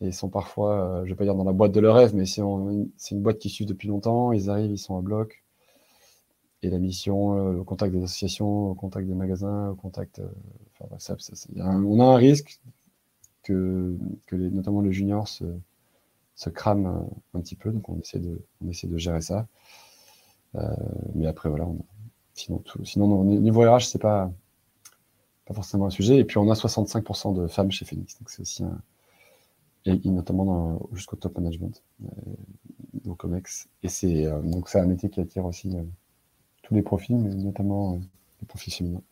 [0.00, 2.26] Et sont parfois, je ne vais pas dire dans la boîte de leur rêve, mais
[2.26, 4.32] c'est une boîte qui suit depuis longtemps.
[4.32, 5.43] Ils arrivent, ils sont à bloc
[6.64, 10.18] et la mission euh, au contact des associations, au contact des magasins, au contact.
[10.18, 10.28] Euh,
[10.80, 11.14] enfin,
[11.58, 12.60] on a un risque
[13.42, 13.96] que,
[14.32, 15.44] les, notamment les juniors se,
[16.48, 19.46] crament un, petit peu, donc on essaie de, on essaie de gérer ça.
[20.54, 20.60] Euh,
[21.14, 21.78] mais après, voilà, on
[22.32, 24.32] sinon, tout, niveau RH, c'est pas,
[25.44, 26.16] pas forcément un sujet.
[26.16, 28.80] Et puis, on a 65% de femmes chez Phoenix, donc c'est aussi un,
[29.84, 31.82] et notamment jusqu'au top management,
[33.06, 33.68] au COMEX.
[33.82, 35.68] Et c'est donc c'est un métier qui attire aussi
[36.64, 37.98] tous les profils, mais notamment
[38.40, 39.02] les profils féminins.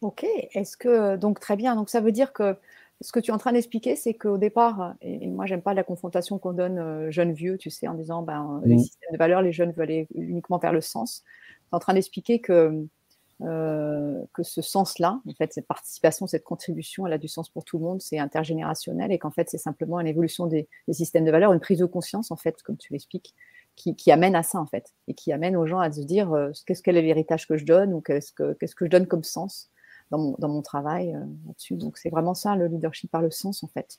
[0.00, 2.56] Ok, est-ce que donc très bien, donc ça veut dire que
[3.00, 5.84] ce que tu es en train d'expliquer, c'est qu'au départ, et, moi j'aime pas la
[5.84, 8.78] confrontation qu'on donne euh, jeunes vieux, tu sais, en disant ben les mmh.
[8.78, 11.24] systèmes de valeurs, les jeunes veulent aller uniquement vers le sens.
[11.24, 12.86] Tu es en train d'expliquer que
[13.40, 17.64] euh, que ce sens-là, en fait, cette participation, cette contribution, elle a du sens pour
[17.64, 21.30] tout le monde, c'est intergénérationnel et qu'en fait, c'est simplement une évolution des, systèmes de
[21.30, 23.34] valeurs, une prise de conscience, en fait, comme tu l'expliques,
[23.76, 26.50] qui, amène à ça, en fait, et qui amène aux gens à se dire euh,
[26.66, 29.70] qu'est-ce qu'est l'héritage que je donne ou qu'est-ce que, je donne comme sens
[30.10, 31.76] dans mon, travail euh, là-dessus.
[31.76, 33.98] Donc, c'est vraiment ça, le leadership par le sens, en fait.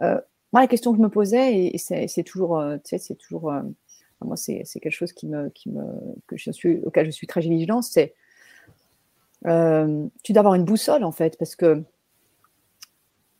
[0.00, 3.52] Moi, la question que je me posais, et, c'est toujours, tu sais, c'est toujours,
[4.22, 8.14] moi, c'est quelque chose auquel je suis très vigilante, c'est
[9.44, 11.84] tu dois avoir une boussole, en fait, parce que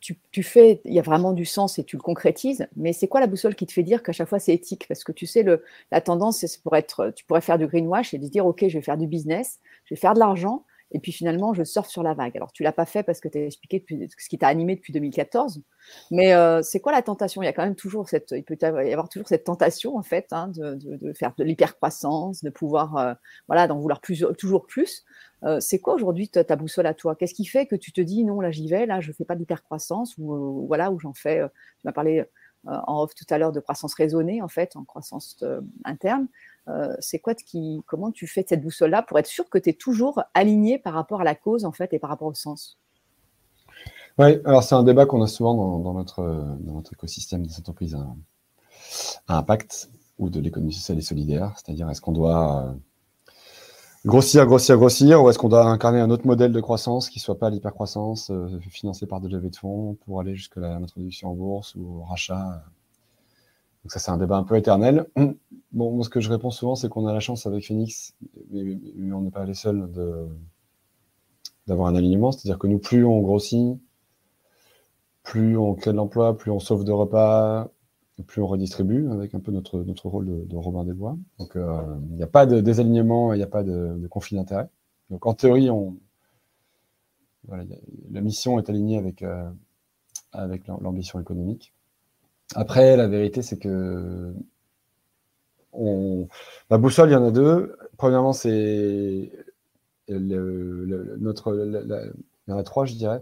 [0.05, 3.07] tu, tu, fais, il y a vraiment du sens et tu le concrétises, mais c'est
[3.07, 4.87] quoi la boussole qui te fait dire qu'à chaque fois c'est éthique?
[4.87, 8.13] Parce que tu sais, le, la tendance, c'est pour être, tu pourrais faire du greenwash
[8.13, 10.99] et de dire, OK, je vais faire du business, je vais faire de l'argent, et
[10.99, 12.37] puis finalement, je surfe sur la vague.
[12.37, 13.83] Alors, tu l'as pas fait parce que tu as expliqué
[14.17, 15.61] ce qui t'a animé depuis 2014.
[16.11, 17.41] Mais euh, c'est quoi la tentation?
[17.41, 20.03] Il y a quand même toujours cette, il peut y avoir toujours cette tentation en
[20.03, 23.13] fait hein, de, faire de l'hypercroissance, de pouvoir, euh,
[23.47, 25.03] voilà, d'en vouloir toujours plus.
[25.43, 27.15] Euh, c'est quoi aujourd'hui ta, ta, boussole à toi?
[27.15, 29.35] Qu'est-ce qui fait que tu te dis non, là j'y vais, là je fais pas
[29.35, 31.41] d'hypercroissance ou voilà où j'en fais.
[31.79, 32.23] tu m'as parlé
[32.67, 35.43] en off tout à l'heure de croissance raisonnée en fait, en croissance
[35.83, 36.27] interne.
[36.67, 37.33] Euh, c'est quoi
[37.85, 41.21] comment tu fais cette boussole-là pour être sûr que tu es toujours aligné par rapport
[41.21, 42.79] à la cause en fait et par rapport au sens?
[44.17, 46.57] Oui, alors c'est un débat qu'on a souvent dans, notre,
[46.93, 52.63] écosystème des entreprises à, impact ou de l'économie sociale et solidaire, c'est-à-dire est-ce qu'on doit
[52.63, 52.73] euh,
[54.05, 57.37] grossir, grossir, grossir, ou est-ce qu'on doit incarner un autre modèle de croissance qui soit
[57.37, 61.75] pas l'hypercroissance euh, financé par des levées de fonds pour aller jusqu'à l'introduction en bourse
[61.75, 62.63] ou au rachat?
[63.85, 65.05] Donc ça, c'est un débat un peu éternel.
[65.71, 68.15] Bon, ce que je réponds souvent, c'est qu'on a la chance avec Phoenix,
[68.49, 68.79] mais,
[69.11, 69.89] on n'est pas les seuls
[71.67, 72.31] d'avoir un alignement.
[72.31, 73.77] C'est-à-dire que nous, plus on grossit,
[75.21, 77.69] plus on crée de l'emploi, plus on sauve de repas,
[78.25, 81.17] plus on redistribue, avec un peu notre, notre rôle de, Robin des Bois.
[81.39, 84.69] Donc euh, il n'y a pas de désalignement, il n'y a pas de, conflit d'intérêt.
[85.09, 85.69] Donc en théorie,
[87.49, 89.51] la mission est alignée avec, euh,
[90.31, 91.74] avec l'ambition économique.
[92.53, 94.33] Après, la vérité, c'est que
[96.69, 97.75] la boussole, il y en a deux.
[97.97, 99.31] Premièrement, c'est
[100.09, 101.55] notre,
[102.47, 103.21] il y en a trois, je dirais.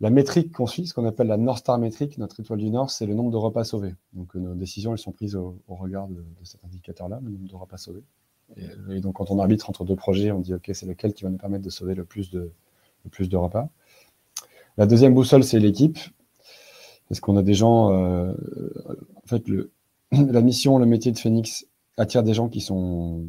[0.00, 2.90] La métrique qu'on suit, ce qu'on appelle la North Star métrique, notre étoile du Nord,
[2.90, 3.94] c'est le nombre de repas sauvés.
[4.12, 7.76] Donc nos décisions, elles sont prises au, regard de, cet indicateur-là, le nombre de repas
[7.76, 8.02] sauvés.
[8.90, 11.30] Et, donc quand on arbitre entre deux projets, on dit ok, c'est lequel qui va
[11.30, 12.50] nous permettre de sauver le plus de,
[13.04, 13.68] le plus de repas.
[14.76, 15.98] La deuxième boussole, c'est l'équipe
[17.08, 18.32] parce qu'on a des gens, euh,
[19.16, 19.44] en fait,
[20.12, 23.26] la mission, le métier de Phoenix attire des gens qui sont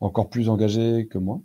[0.00, 1.40] encore plus engagés que moi.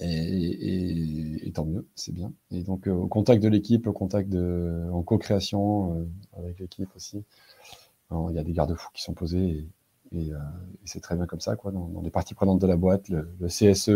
[0.00, 2.32] Et, tant mieux, c'est bien.
[2.50, 6.04] Et donc, euh, au contact de l'équipe, au contact de, en co-création euh,
[6.38, 7.24] avec l'équipe aussi,
[8.10, 9.66] il y a des garde-fous qui sont posés
[10.12, 10.30] et,
[10.84, 13.88] c'est très bien comme ça, quoi, dans, les parties prenantes de la boîte, le, CSE,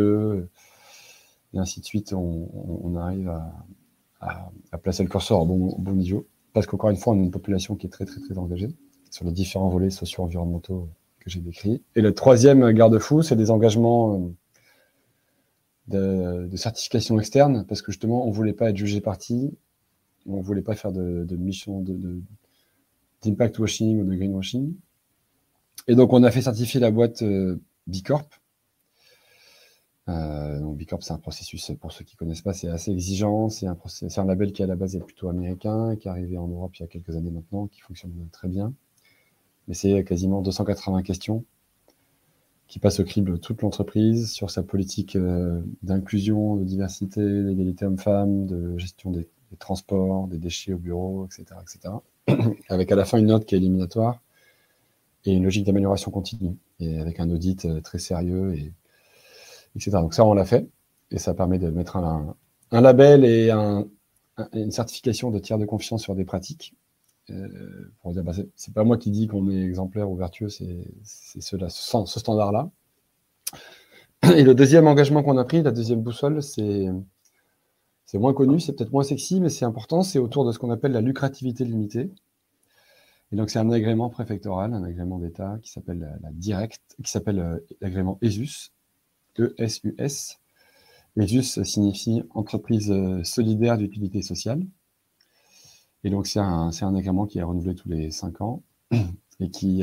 [1.54, 3.52] et ainsi de suite, on arrive à,
[4.20, 6.26] à, placer le curseur au bon, bon niveau.
[6.52, 8.68] Parce qu'encore une fois, on a une population qui est très, très, très engagée
[9.10, 10.88] sur les différents volets socio-environnementaux
[11.20, 11.82] que j'ai décrits.
[11.96, 14.32] Et le troisième garde-fou, c'est des engagements
[15.92, 19.56] euh, de, certification externe, parce que justement, on ne voulait pas être jugé parti,
[20.26, 21.84] on ne voulait pas faire de, mission
[23.22, 24.74] d'impact washing ou de greenwashing.
[25.88, 28.28] Et donc, on a fait certifier la boîte euh, Bicorp,
[30.10, 33.48] euh, donc Bicorp, c'est un processus, pour ceux qui ne connaissent pas, c'est assez exigeant.
[33.48, 33.76] C'est un,
[34.16, 36.82] un, label qui à la base est plutôt américain, qui est arrivé en Europe il
[36.82, 38.72] y a quelques années maintenant, qui fonctionne très bien.
[39.68, 41.44] Mais c'est quasiment 280 questions
[42.70, 48.46] qui passent au crible toute l'entreprise sur sa politique euh, d'inclusion, de diversité, d'égalité homme-femme,
[48.46, 51.94] de gestion des, transports, des déchets au bureau, etc., etc.
[52.68, 54.22] avec à la fin une note qui est éliminatoire
[55.24, 58.72] et une logique d'amélioration continue, et avec un audit euh, très sérieux et
[59.76, 60.68] donc ça, on l'a fait,
[61.10, 62.34] et ça permet de mettre un,
[62.72, 66.74] label et une certification de tiers de confiance sur des pratiques.
[67.30, 70.84] Euh, pour dire, bah, c'est pas moi qui dis qu'on est exemplaire ou vertueux, c'est
[71.04, 72.70] ce, ce standard-là.
[74.36, 76.88] Et le deuxième engagement qu'on a pris, la deuxième boussole, c'est
[78.14, 80.92] moins connu, c'est peut-être moins sexy, mais c'est important, c'est autour de ce qu'on appelle
[80.92, 82.10] la lucrativité limitée.
[83.32, 87.38] Et donc, c'est un agrément préfectoral, un agrément d'État qui s'appelle la, Direct, qui s'appelle
[87.38, 88.72] euh, l'agrément ESUS,
[89.58, 90.38] ESUS.
[91.16, 94.62] ESUS signifie Entreprise euh, solidaire d'utilité sociale.
[96.04, 98.62] Et donc, c'est un, un, agrément qui est renouvelé tous les cinq ans
[99.40, 99.82] et qui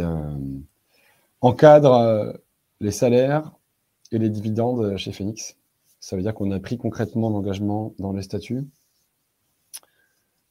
[1.42, 2.40] encadre
[2.80, 3.52] les salaires
[4.12, 5.58] et les dividendes chez Phoenix.
[6.00, 8.66] Ça veut dire qu'on a pris concrètement l'engagement dans les statuts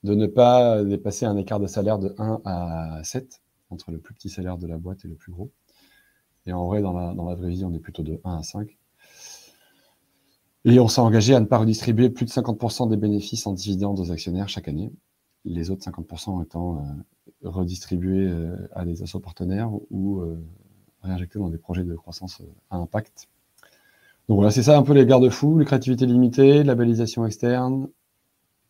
[0.06, 4.14] de ne pas dépasser un écart de salaire de 1 à 7 entre le plus
[4.14, 5.50] petit salaire de la boîte et le plus gros.
[6.46, 8.42] Et en vrai, dans la, dans la vraie vie, on est plutôt de 1 à
[8.42, 8.76] 5.
[10.66, 14.00] Et on s'est engagé à ne pas redistribuer plus de 50% des bénéfices en dividendes
[14.00, 14.90] aux actionnaires chaque année.
[15.44, 20.44] Les autres 50% étant euh, redistribués euh, à des assos partenaires ou euh,
[21.02, 23.28] réinjectés dans des projets de croissance à impact.
[24.28, 27.88] Donc voilà, c'est ça un peu les garde-fous, les créativités limitées, labellisation externe,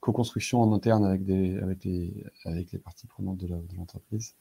[0.00, 4.34] co-construction en interne avec, les, parties prenantes de l'entreprise.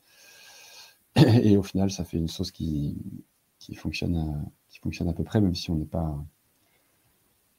[1.16, 2.98] Et au final, ça fait une sauce qui,
[3.78, 6.22] fonctionne, qui fonctionne à peu près, même si on n'est pas,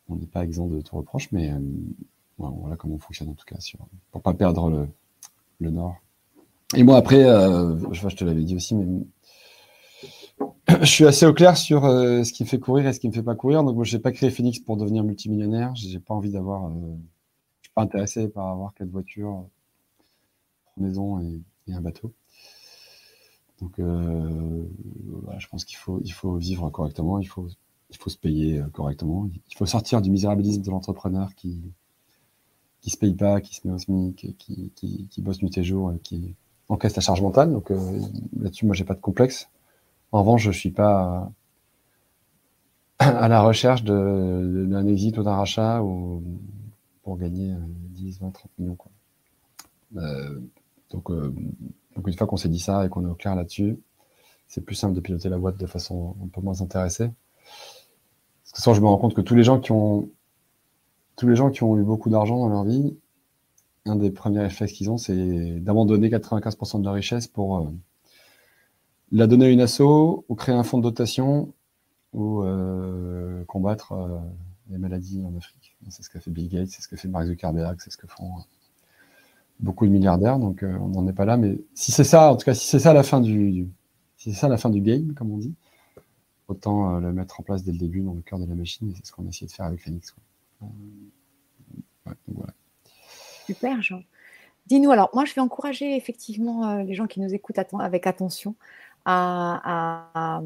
[0.09, 1.59] on n'est pas exempt de tout reproche, mais euh,
[2.39, 3.79] voilà comment on fonctionne en tout cas, sur,
[4.13, 4.89] pour pas perdre le,
[5.61, 5.97] le nord.
[6.77, 8.87] Et moi après, euh, je, je te l'avais dit aussi, mais
[10.81, 13.09] je suis assez au clair sur euh, ce qui me fait courir et ce qui
[13.09, 13.63] me fait pas courir.
[13.65, 15.75] Donc moi, j'ai pas créé Phoenix pour devenir multimillionnaire.
[15.75, 19.45] J'ai pas envie d'avoir, je suis pas intéressé par avoir quatre voitures,
[20.77, 21.43] une maison et,
[21.73, 22.13] un bateau.
[23.61, 27.19] Donc, je pense qu'il faut, il faut vivre correctement.
[27.19, 27.49] Il faut
[27.91, 29.29] il faut se payer euh, correctement.
[29.51, 31.63] Il faut sortir du misérabilisme de l'entrepreneur qui
[32.81, 35.93] qui se paye pas, qui se met au SMIC, qui, qui, bosse nuit et jour,
[35.93, 36.37] et qui
[36.69, 37.53] encaisse la charge mentale.
[37.53, 38.01] Donc euh,
[38.39, 39.49] là-dessus, moi, j'ai pas de complexe.
[40.13, 41.33] En revanche, je suis pas
[42.99, 46.23] à la recherche d'un exit ou d'un rachat ou
[47.03, 47.55] pour gagner
[47.91, 48.79] 10, 20, 30 millions.
[49.97, 50.41] Euh,
[50.91, 53.81] donc, donc, une fois qu'on s'est dit ça et qu'on est au clair là-dessus,
[54.47, 57.11] c'est plus simple de piloter la boîte de façon un peu moins intéressée.
[58.53, 60.09] Parce que je me rends compte que tous les gens qui ont,
[61.17, 62.97] tous les gens qui ont eu beaucoup d'argent dans leur vie,
[63.87, 67.65] un des premiers réflexes qu'ils ont, c'est d'abandonner 95% de leur richesse pour euh,
[69.13, 69.81] la donner à une asso,
[70.29, 71.53] ou créer un fonds de dotation,
[72.13, 74.19] ou euh, combattre euh,
[74.71, 75.77] les maladies en Afrique.
[75.89, 78.07] C'est ce qu'a fait Bill Gates, c'est ce que fait Mark Zuckerberg, c'est ce que
[78.07, 78.33] font
[79.61, 80.39] beaucoup de milliardaires.
[80.39, 81.37] Donc on n'en est pas là.
[81.37, 83.69] Mais si c'est ça, en tout cas, si c'est ça la fin du,
[84.17, 85.55] si c'est ça la fin du game, comme on dit,
[86.49, 88.91] autant euh, le mettre en place dès le début dans le cœur de la machine.
[88.91, 90.15] Et c'est ce qu'on a essayé de faire avec Phoenix.
[90.63, 90.67] Euh,
[93.47, 94.03] Super, Jean.
[94.67, 98.57] Dis-nous, alors, moi, je vais encourager effectivement euh, les gens qui nous écoutent avec attention
[99.05, 100.41] à,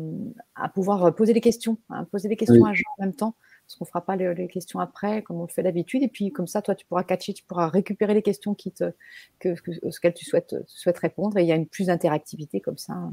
[0.75, 3.35] pouvoir poser des questions, hein, poser des questions à Jean en même temps,
[3.67, 6.03] parce qu'on ne fera pas les, questions après, comme on le fait d'habitude.
[6.03, 8.93] Et puis, comme ça, toi, tu pourras catcher, tu pourras récupérer les questions qui te,
[9.39, 11.39] que, auxquelles tu souhaites, souhaites répondre.
[11.39, 13.11] Et il y a une plus d'interactivité comme ça.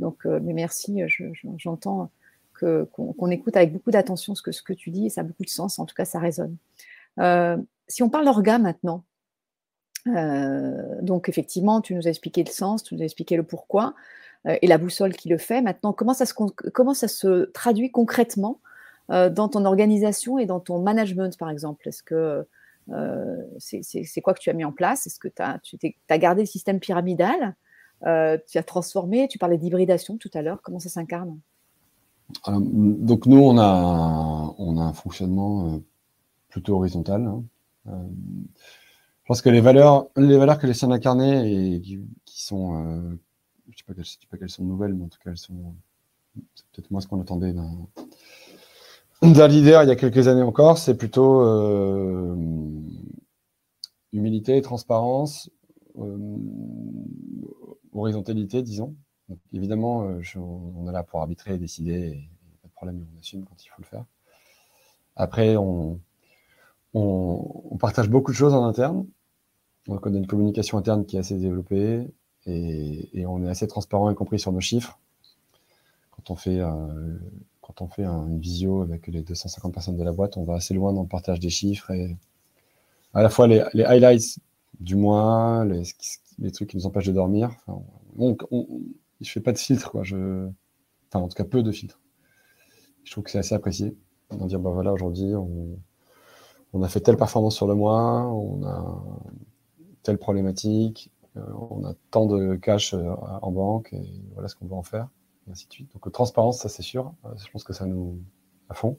[0.00, 1.00] Donc, euh, mais merci,
[1.56, 2.10] j'entends
[2.58, 5.78] qu'on écoute avec beaucoup d'attention ce que, tu dis et ça a beaucoup de sens,
[5.78, 6.56] en tout cas ça résonne.
[7.18, 7.56] Euh,
[7.88, 9.04] si on parle d'orga maintenant,
[10.08, 13.94] euh, donc effectivement, tu nous as expliqué le sens, tu nous as expliqué le pourquoi
[14.62, 15.60] et la boussole qui le fait.
[15.60, 18.58] Maintenant, comment ça se, traduit concrètement
[19.08, 21.86] dans ton organisation et dans ton management, par exemple?
[21.88, 22.46] Est-ce que
[23.58, 25.06] c'est quoi que tu as mis en place?
[25.06, 27.54] Est-ce que tu as gardé le système pyramidal
[28.06, 31.38] euh, tu as transformé, tu parlais d'hybridation tout à l'heure, comment ça s'incarne?
[32.48, 35.78] Euh, Donc nous, on a, on a un fonctionnement euh,
[36.48, 37.26] plutôt horizontal.
[37.26, 37.44] Hein.
[37.86, 43.18] je pense que les valeurs, les valeurs que les siens incarnées et qui, sont,
[43.68, 45.74] je ne sais, sais, pas qu'elles sont nouvelles, mais en tout cas, elles sont,
[46.54, 50.96] c'est peut-être moins ce qu'on attendait d'un leader il y a quelques années encore, c'est
[50.96, 51.44] plutôt
[54.12, 55.50] humilité, transparence,
[57.92, 58.94] horizontalité, disons.
[59.52, 62.28] évidemment, euh, on est là pour arbitrer et décider, et,
[62.62, 64.04] pas de problème, on assume quand il faut le faire.
[65.16, 66.00] Après, on,
[66.94, 69.06] on, partage beaucoup de choses en interne.
[69.88, 72.06] On a une communication interne qui est assez développée
[72.46, 74.98] et, on est assez transparent, y compris sur nos chiffres.
[76.10, 77.18] Quand on fait, euh,
[77.60, 80.74] quand on fait une visio avec les 250 personnes de la boîte, on va assez
[80.74, 82.16] loin dans le partage des chiffres et
[83.14, 84.38] à la fois les, highlights
[84.78, 85.82] du mois, les,
[86.40, 87.50] les trucs qui nous empêchent de dormir.
[87.66, 87.82] Enfin,
[88.18, 88.36] on,
[89.20, 90.02] je fais pas de filtre, quoi.
[90.02, 90.48] Je,
[91.08, 92.00] enfin, en tout cas, peu de filtres.
[93.04, 93.96] Je trouve que c'est assez apprécié.
[94.30, 95.34] On dire, bah voilà, aujourd'hui,
[96.72, 99.02] on, a fait telle performance sur le mois, on a
[100.02, 103.12] telle problématique, euh, on a tant de cash euh,
[103.42, 104.02] en banque, et
[104.34, 105.08] voilà ce qu'on va en faire,
[105.50, 105.92] ainsi de suite.
[105.92, 107.12] Donc, transparence, ça c'est sûr.
[107.24, 108.20] Euh, je pense que ça nous
[108.68, 108.96] à fond.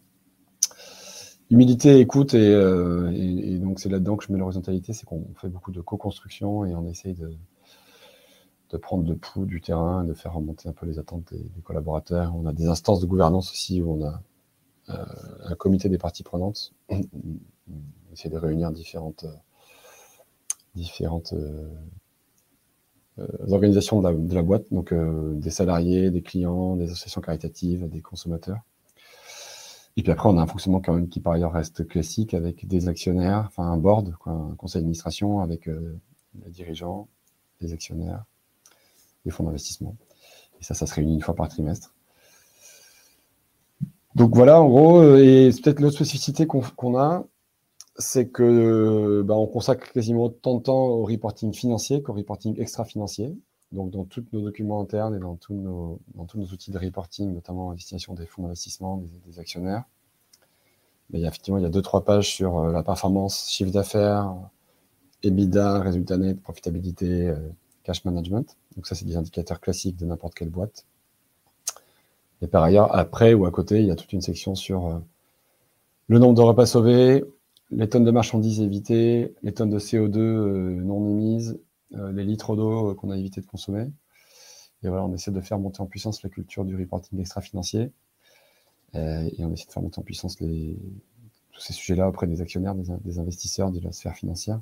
[1.51, 5.73] Humilité, écoute, euh, et, donc c'est là-dedans que je mets l'horizontalité, c'est qu'on fait beaucoup
[5.73, 7.29] de co-construction et on essaye de,
[8.69, 12.33] de prendre le pouls du terrain, de faire remonter un peu les attentes des, collaborateurs.
[12.37, 14.21] On a des instances de gouvernance aussi où on a
[14.91, 15.05] euh,
[15.43, 16.73] un comité des parties prenantes.
[16.89, 17.01] On
[18.13, 19.25] essaie de réunir différentes,
[20.73, 21.33] différentes
[23.49, 28.61] organisations de la, boîte, donc des salariés, des clients, des associations caritatives, des consommateurs.
[29.97, 33.45] Et puis après, on a un fonctionnement qui par ailleurs reste classique avec des actionnaires,
[33.47, 37.07] enfin un board, un conseil d'administration avec les dirigeants,
[37.59, 38.23] les actionnaires,
[39.25, 39.95] les fonds d'investissement.
[40.59, 41.93] Et ça, ça se réunit une fois par trimestre.
[44.15, 47.25] Donc voilà, en gros, euh, et peut-être l'autre spécificité qu'on a,
[47.97, 53.37] c'est que bah, on consacre quasiment autant de temps au reporting financier qu'au reporting extra-financier.
[53.71, 56.77] Donc dans tous nos documents internes et dans tous nos, dans tous nos outils de
[56.77, 59.85] reporting, notamment à destination des fonds d'investissement, des, actionnaires.
[61.09, 63.49] Mais il y a, effectivement, il y a deux, trois pages sur euh, la performance,
[63.49, 64.33] chiffre d'affaires,
[65.23, 67.37] EBITDA, résultat net, profitabilité, euh,
[67.83, 68.57] cash management.
[68.75, 70.85] Donc ça, c'est des indicateurs classiques de n'importe quelle boîte.
[72.41, 74.99] Et par ailleurs, après ou à côté, il y a toute une section sur euh,
[76.07, 77.23] le nombre de repas sauvés,
[77.69, 81.59] les tonnes de marchandises évitées, les tonnes de CO2 euh, non émises,
[81.91, 83.87] les litres d'eau qu'on a évité de consommer.
[84.83, 87.91] Et voilà, on essaie de faire monter en puissance la culture du reporting extra-financier.
[88.93, 93.19] et on essaie de faire monter en puissance tous ces sujets-là auprès des actionnaires, des,
[93.19, 94.59] investisseurs de la sphère financière.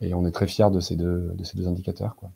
[0.00, 1.32] Et on est très fiers de ces deux,
[1.66, 2.16] indicateurs.
[2.16, 2.30] Quoi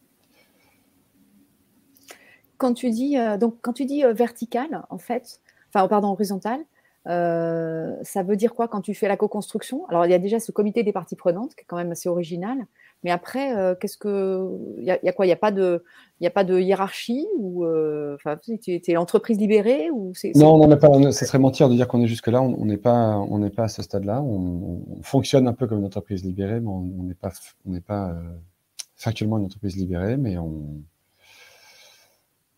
[2.60, 5.40] quand tu dis, euh, donc, quand tu dis euh, vertical, en fait,
[5.72, 6.60] enfin, pardon, horizontal,
[7.06, 9.86] euh, ça veut dire quoi quand tu fais la co-construction?
[9.88, 12.10] Alors, il y a déjà ce comité des parties prenantes qui est quand même assez
[12.10, 12.58] original.
[13.02, 14.46] Mais après, qu'est-ce que.
[14.78, 15.24] Il y, a quoi?
[15.24, 15.82] Il n'y a, pas de,
[16.22, 17.64] a pas de hiérarchie ou,
[18.14, 21.12] Enfin, tu es, l'entreprise libérée ou Non, on pas.
[21.12, 22.42] Ce serait mentir de dire qu'on est jusque-là.
[22.42, 24.20] On n'est pas, on pas à ce stade-là.
[24.22, 27.30] On, fonctionne un peu comme une entreprise libérée, mais on n'est pas,
[27.66, 28.14] on n'est pas
[28.96, 30.82] factuellement une entreprise libérée, mais on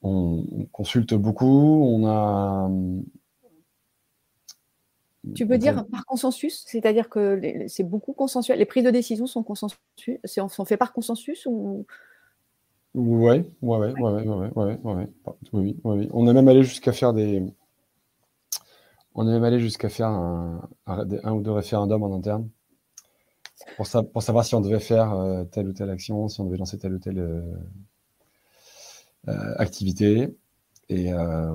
[0.02, 2.70] on, consulte beaucoup, on a.
[5.34, 8.58] Tu veux dire par consensus, c'est-à-dire que c'est beaucoup consensuel.
[8.58, 9.78] Les prises de décision sont consensuelles,
[10.24, 11.86] sont faites par consensus ou?
[12.94, 15.08] Ouais, ouais, ouais, ouais, ouais, ouais, ouais,
[15.52, 17.42] oui, oui, On est même allé jusqu'à faire des,
[19.14, 22.48] on est même allé jusqu'à faire un, un, ou deux référendums en interne
[23.76, 26.56] pour, pour savoir si on devait faire euh, telle ou telle action, si on devait
[26.56, 27.42] lancer telle ou telle euh,
[29.28, 30.34] euh, activité.
[30.88, 31.50] Et euh,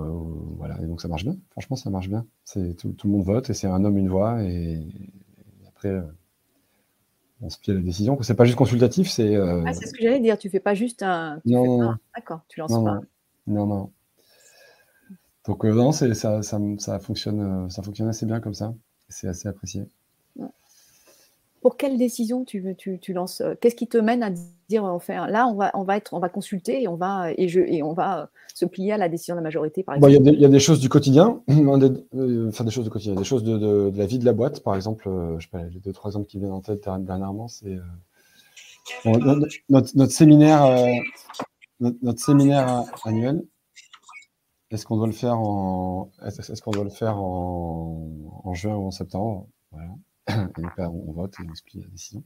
[0.58, 1.38] voilà, et donc ça marche bien.
[1.52, 2.26] Franchement, ça marche bien.
[2.44, 4.42] C'est tout, le monde vote et c'est un homme une voix.
[4.44, 4.88] Et,
[5.68, 6.02] après, euh,
[7.42, 8.18] on se plie à la décision.
[8.22, 9.36] C'est pas juste consultatif, c'est.
[9.36, 10.38] Ah, c'est ce que j'allais dire.
[10.38, 11.42] Tu fais pas juste un.
[11.46, 13.02] non, D'accord, tu lances pas.
[13.46, 13.92] Non, non.
[15.46, 18.74] Donc non, ça, ça, ça, fonctionne, ça fonctionne assez bien comme ça.
[19.08, 19.86] C'est assez apprécié
[21.68, 24.30] pour quelle décision tu, tu, tu lances euh, Qu'est-ce qui te mène à
[24.70, 27.32] dire on fait, là on va, on va être, on va consulter et on va
[27.38, 29.96] et je et on va euh, se plier à la décision de la majorité par
[29.96, 30.12] exemple.
[30.12, 33.44] Il y, a des choses du quotidien, euh, enfin des choses du quotidien, des choses
[33.44, 35.10] de, de, la vie de la boîte par exemple.
[35.38, 37.78] je sais pas, les deux trois exemples qui viennent en tête dernièrement, c'est
[39.06, 40.66] notre, séminaire,
[41.80, 43.44] notre, séminaire annuel.
[44.70, 48.88] Est-ce qu'on doit le faire en, est-ce qu'on doit le faire en, en juin ou
[48.88, 49.48] en septembre?
[49.72, 49.92] Voilà.
[50.90, 52.24] on vote et on explique la décision.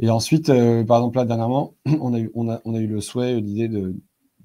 [0.00, 3.94] Et ensuite, euh, par exemple, là, dernièrement, on a eu, le souhait, l'idée de,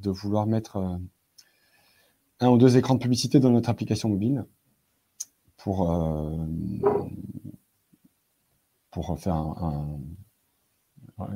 [0.04, 0.98] vouloir mettre euh,
[2.40, 4.46] un ou deux écrans de publicité dans notre application mobile
[5.58, 6.38] pour, euh,
[8.92, 10.00] pour faire un,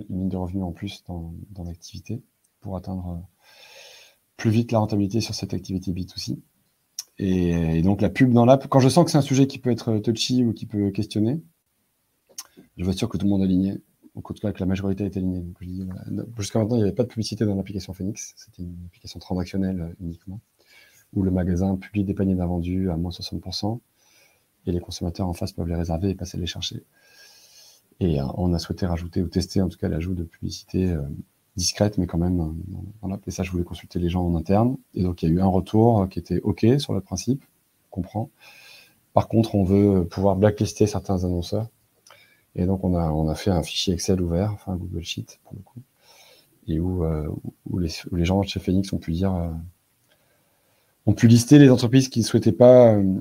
[0.09, 1.33] une ligne de revenus en plus dans,
[1.65, 2.23] l'activité,
[2.61, 3.21] pour atteindre
[4.37, 6.39] plus vite la rentabilité sur cette activité B2C.
[7.19, 9.71] Et, donc la pub dans l'app, quand je sens que c'est un sujet qui peut
[9.71, 11.41] être touchy ou qui peut questionner,
[12.77, 13.81] je veux sûr que tout le monde est aligné.
[14.15, 15.43] Au tout cas, que la majorité est alignée.
[16.37, 18.33] Jusqu'à maintenant, il n'y avait pas de publicité dans l'application Phoenix.
[18.37, 20.39] C'était une application transactionnelle euh, uniquement,
[21.13, 23.79] où le magasin publie des paniers d'invendus à moins 60%,
[24.67, 26.83] et les consommateurs en face peuvent les réserver et passer les chercher.
[27.99, 31.01] Et euh, on a souhaité rajouter ou tester en tout cas l'ajout de publicité euh,
[31.55, 32.55] discrète, mais quand même,
[33.01, 33.19] voilà.
[33.25, 34.77] Et ça, je voulais consulter les gens en interne.
[34.93, 37.43] Et donc, il y a eu un retour qui était OK sur le principe,
[37.85, 38.29] on comprend.
[39.13, 41.69] Par contre, on veut pouvoir blacklister certains annonceurs.
[42.55, 45.53] Et donc, on a, on a fait un fichier Excel ouvert, enfin, Google Sheet, pour
[45.55, 45.81] le coup,
[46.67, 47.27] et où, euh,
[47.69, 49.49] où, les, les, gens de chez Phoenix ont pu dire, euh,
[51.05, 53.19] ont pu lister les entreprises qui ne souhaitaient pas euh,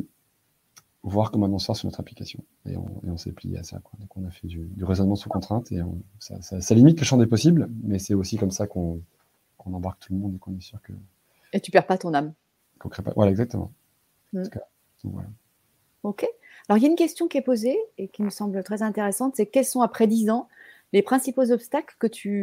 [1.03, 2.45] voir comme annonceur sur notre application.
[2.67, 3.81] Et on, s'est plié à ça.
[3.99, 5.81] Donc on a fait du, raisonnement sous contrainte et
[6.19, 9.03] ça, limite le champ des possibles, mais c'est aussi comme ça qu'on
[9.65, 10.93] embarque tout le monde et qu'on est sûr que.
[11.53, 12.33] Et tu perds pas ton âme.
[12.79, 13.13] pas...
[13.17, 13.73] Voilà, exactement.
[14.33, 14.45] Hmm.
[16.05, 16.27] Ok.
[16.69, 19.35] Alors il y a une question qui est posée et qui me semble très intéressante,
[19.37, 20.49] c'est quels sont après 10 ans
[20.93, 21.97] les principaux obstacles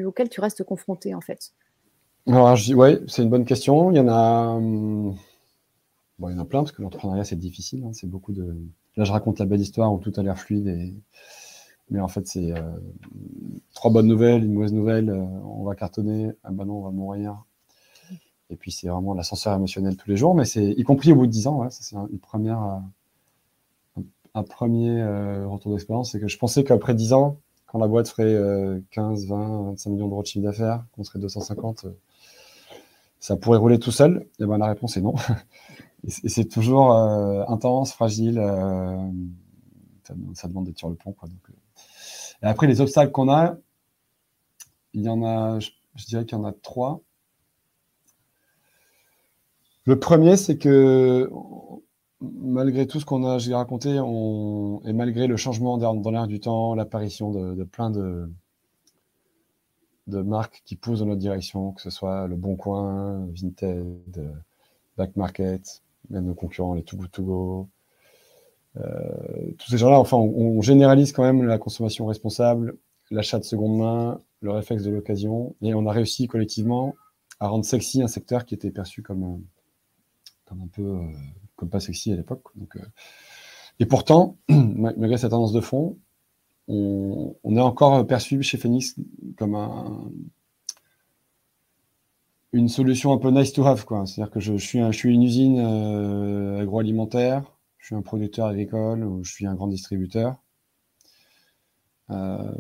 [0.06, 1.54] auxquels tu restes confronté en fait?
[2.28, 3.92] Alors, ouais, c'est une bonne question.
[3.92, 4.56] Il y en a.
[4.56, 5.16] Hum,
[6.22, 7.84] il y en a plein parce que l'entrepreneuriat c'est difficile.
[7.86, 7.94] Hein.
[7.94, 8.56] c'est beaucoup de.
[8.98, 10.94] Là, je raconte la belle histoire où tout a l'air fluide
[11.90, 12.54] Mais en fait, c'est
[13.74, 17.46] trois bonnes nouvelles, une mauvaise nouvelle, on va cartonner, ah ben non, on va mourir.
[18.50, 21.28] Et puis c'est vraiment l'ascenseur émotionnel tous les jours, mais c'est y compris au bout
[21.28, 22.82] de dix ans, c'est une première,
[24.34, 25.04] un, premier
[25.46, 28.36] retour d'expérience, c'est que je pensais qu'après dix ans, quand la boîte ferait
[28.92, 31.86] 15, 20, 25 millions d'euros de chiffre d'affaires, qu'on serait 250,
[33.20, 35.16] ça pourrait rouler tout seul Et ben la réponse est non.
[36.04, 38.40] et c'est toujours euh, intense, fragile.
[38.40, 38.98] Euh,
[40.34, 41.12] ça, demande d'être sur le pont.
[41.12, 41.54] Quoi, donc, euh.
[42.42, 43.58] Après, les obstacles qu'on a,
[44.94, 45.70] il y en a, je,
[46.08, 47.02] dirais qu'il y en a trois.
[49.84, 51.30] Le premier, c'est que
[52.22, 56.76] malgré tout ce qu'on a raconté, on, et malgré le changement dans l'air du temps,
[56.76, 58.30] l'apparition de, plein de,
[60.08, 64.34] marques qui poussent dans notre direction, que ce soit le Bon Coin, Vinted,
[64.98, 67.68] Back Market, même nos concurrents, les Too Good.
[68.78, 72.78] Euh, tous ces gens-là, enfin, on, généralise quand même la consommation responsable,
[73.12, 76.96] l'achat de seconde main, le réflexe de l'occasion, et on a réussi collectivement
[77.40, 81.02] à rendre sexy un secteur qui était perçu comme, euh, un peu euh,
[81.60, 82.46] comme pas sexy à l'époque.
[82.56, 82.78] Donc,
[83.80, 85.98] et pourtant, malgré cette tendance de fond,
[86.68, 88.96] on, est encore perçu chez Phoenix
[89.38, 89.56] comme
[92.54, 93.86] une solution un peu nice to have.
[94.06, 97.44] C'est-à-dire que je, suis je, suis une usine euh, agroalimentaire,
[97.78, 100.38] je suis un producteur agricole ou je suis un grand distributeur.
[102.12, 102.52] Euh,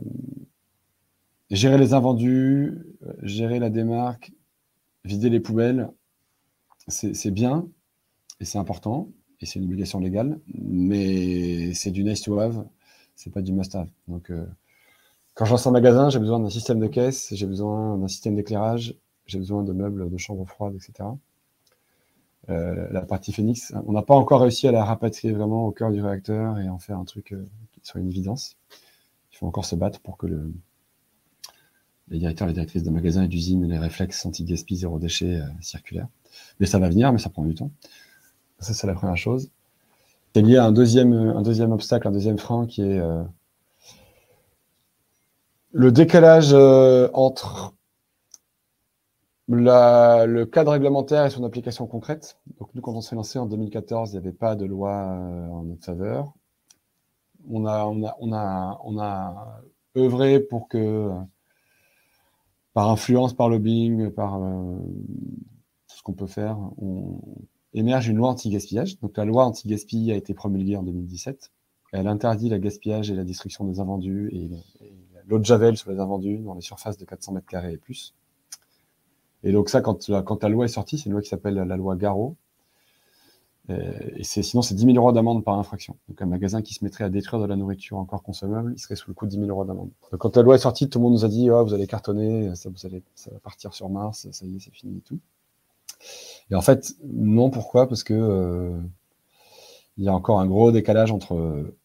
[1.52, 2.80] gérer les invendus,
[3.22, 4.32] gérer la démarque,
[5.06, 5.90] vider les poubelles,
[6.88, 7.68] c'est bien
[8.40, 9.10] et c'est important
[9.42, 12.66] et c'est une obligation légale, mais c'est du nice to have
[13.20, 13.90] c'est pas du must-have.
[14.08, 14.46] Donc, euh,
[15.34, 18.36] quand je lance un magasin, j'ai besoin d'un système de caisse, j'ai besoin d'un système
[18.36, 21.10] d'éclairage, j'ai besoin de meubles de chambre froide, etc.
[22.48, 25.92] Euh, la partie Phoenix, on n'a pas encore réussi à la rapatrier vraiment au cœur
[25.92, 28.56] du réacteur et en faire un truc euh, qui soit une évidence.
[29.34, 30.54] Il faut encore se battre pour que le,
[32.08, 36.08] les directeurs, les directrices de magasins et d'usines aient les réflexes anti-gaspi, zéro déchet circulaire.
[36.62, 37.72] Mais ça va venir, mais ça prend du temps.
[38.60, 39.52] Ça, c'est la première chose.
[40.34, 43.24] C'est lié à un deuxième, un deuxième obstacle, un deuxième frein qui est euh,
[45.72, 47.74] le décalage euh, entre
[49.48, 52.38] le cadre réglementaire et son application concrète.
[52.60, 55.48] Donc nous, quand on s'est lancé en 2014, il n'y avait pas de loi euh,
[55.48, 56.34] en notre faveur.
[57.50, 59.62] On a, on a,
[59.98, 61.10] œuvré pour que,
[62.74, 67.20] par influence, par lobbying, par tout ce qu'on peut faire, on,
[67.74, 69.00] émerge une loi anti-gaspillage.
[69.00, 71.52] Donc la loi anti-gaspillage a été promulguée en 2017.
[71.92, 74.50] Elle interdit la gaspillage et la destruction des invendus et,
[75.28, 78.16] l'eau de javel sur les invendus dans les surfaces de 400 mètres carrés et plus.
[79.44, 81.96] Et donc ça, quand la, loi est sortie, c'est une loi qui s'appelle la loi
[81.96, 82.36] Garot.
[83.70, 85.96] Et c'est, sinon, c'est 10 000 euros d'amende par infraction.
[86.08, 88.96] Donc un magasin qui se mettrait à détruire de la nourriture encore consommable, il serait
[88.96, 89.92] sous le coup de 10 000 euros d'amende.
[90.12, 91.86] Donc quand la loi est sortie, tout le monde nous a dit oh, vous allez
[91.86, 95.20] cartonner, ça, ça va partir sur Mars, ça y est, c'est fini et tout.
[96.52, 97.88] Et en fait, non, pourquoi?
[97.88, 98.80] Parce que euh,
[99.98, 101.78] il y a encore un gros décalage entre euh,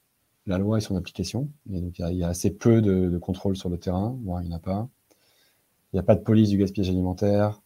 [0.47, 1.49] la loi et son application.
[1.73, 4.57] Et donc, il y, a, assez peu de, contrôle sur le terrain, il n'y en
[4.57, 4.89] a pas.
[5.93, 7.61] Il n'y a pas de police du gaspillage alimentaire.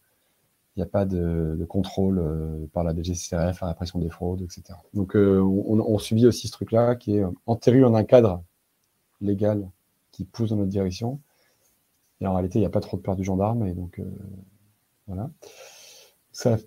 [0.75, 4.63] Il n'y a pas de, contrôle euh, par la DGCCRF, la répression des fraudes, etc.
[4.93, 8.43] Donc, on, subit aussi ce truc-là qui est enterré dans un cadre
[9.21, 9.69] légal
[10.11, 11.19] qui pousse dans notre direction.
[12.21, 13.65] Et en réalité, il n'y a pas trop de peur du gendarme.
[13.65, 14.01] Et donc,
[15.07, 15.29] voilà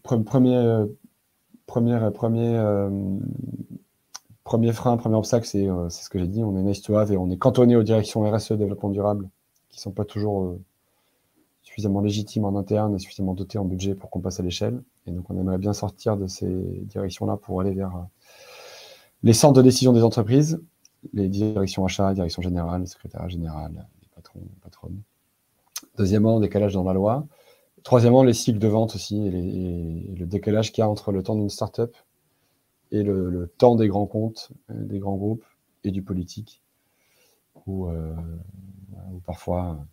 [0.03, 0.87] premier, euh,
[1.67, 2.91] premier, euh, premier, euh,
[4.45, 6.43] premier frein, premier obstacle, c'est ce que j'ai dit.
[6.43, 9.29] On est nice to have et on est cantonné aux directions RSE, développement durable,
[9.71, 10.57] qui ne sont pas toujours
[11.63, 14.83] suffisamment légitimes en interne et suffisamment dotées en budget pour qu'on passe à l'échelle.
[15.07, 18.07] Et donc, on aimerait bien sortir de ces directions-là pour aller vers
[19.23, 20.61] les centres de décision des entreprises,
[21.15, 25.01] les directions achats, direction générale, secrétaire général, les patrons, patronnes.
[25.97, 27.27] Deuxièmement, décalage dans la loi.
[27.83, 31.35] Troisièmement, les cycles de vente aussi et, le décalage qu'il y a entre le temps
[31.35, 31.97] d'une startup
[32.93, 35.45] et le, temps des grands comptes, euh, des grands groupes
[35.85, 36.63] et du politique,
[37.69, 38.15] euh,
[39.25, 39.85] parfois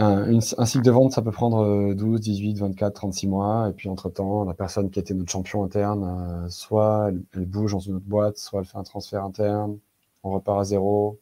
[0.00, 4.44] un, cycle de vente, ça peut prendre 12, 18, 24, 36 mois, et puis entre-temps,
[4.44, 8.38] la personne qui était notre champion interne, euh, soit elle, bouge dans une autre boîte,
[8.38, 9.78] soit elle fait un transfert interne,
[10.22, 11.18] on repart à zéro.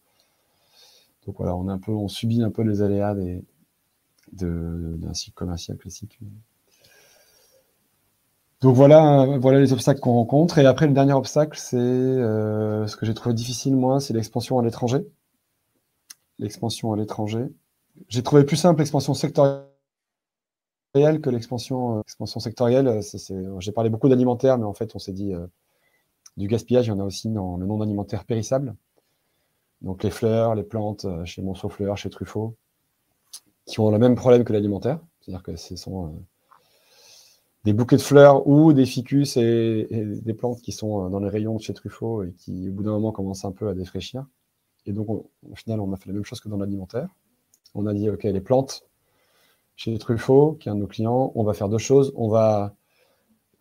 [1.26, 3.42] Donc voilà, on, on subit un peu les aléas des,
[4.32, 6.18] d'un cycle commercial classique.
[8.62, 9.26] Donc voilà,
[9.60, 10.58] les obstacles qu'on rencontre.
[10.58, 14.58] Et après, le dernier obstacle, c'est euh, ce que j'ai trouvé difficile, moi, c'est l'expansion
[14.58, 15.06] à l'étranger.
[16.38, 17.46] L'expansion à l'étranger.
[18.08, 19.66] J'ai trouvé plus simple l'expansion sectorielle
[20.94, 23.00] que l'expansion euh, sectorielle.
[23.60, 25.46] J'ai parlé beaucoup d'alimentaire, mais en fait, on s'est dit euh,
[26.38, 28.74] du gaspillage, il y en a aussi dans le non alimentaire périssable.
[29.82, 32.56] Donc les fleurs, les plantes chez Monceau Fleurs, chez Truffaut,
[33.66, 35.00] qui ont le même problème que l'alimentaire.
[35.20, 36.14] C'est-à-dire que ce sont
[37.64, 41.56] des bouquets de fleurs ou des ficus et, des plantes qui sont dans les rayons
[41.56, 44.24] de chez Truffaut et qui, au bout d'un moment, commencent un peu à défraîchir.
[44.86, 47.08] Et donc, au final, on a fait la même chose que dans l'alimentaire.
[47.74, 48.84] On a dit, OK, les plantes,
[49.74, 52.12] chez Truffaut, qui est un de nos clients, on va faire deux choses.
[52.14, 52.74] On va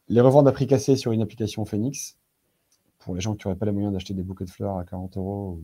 [0.08, 2.16] les revendre à prix cassé sur une application Phoenix.
[3.00, 5.18] Pour les gens qui n'auraient pas les moyens d'acheter des bouquets de fleurs à 40
[5.18, 5.60] euros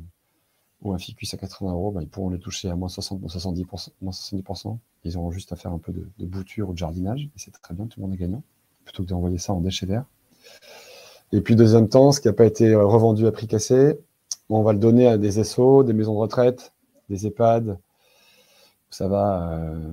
[0.82, 3.90] ou, un ficus à 80 euros, ben, ils pourront les toucher à moins 60, 70%,
[4.04, 4.78] 70%.
[5.04, 7.24] Ils auront juste à faire un peu de, bouture ou de jardinage.
[7.24, 8.44] Et c'est très bien, tout le monde est gagnant.
[8.86, 10.06] Plutôt que d'envoyer ça en déchets verts.
[11.32, 13.98] Et puis, deuxième temps, ce qui n'a pas été revendu à prix cassé,
[14.50, 16.74] on va le donner à des SO, des maisons de retraite,
[17.10, 17.80] des EHPAD.
[18.90, 19.92] Ça va, euh,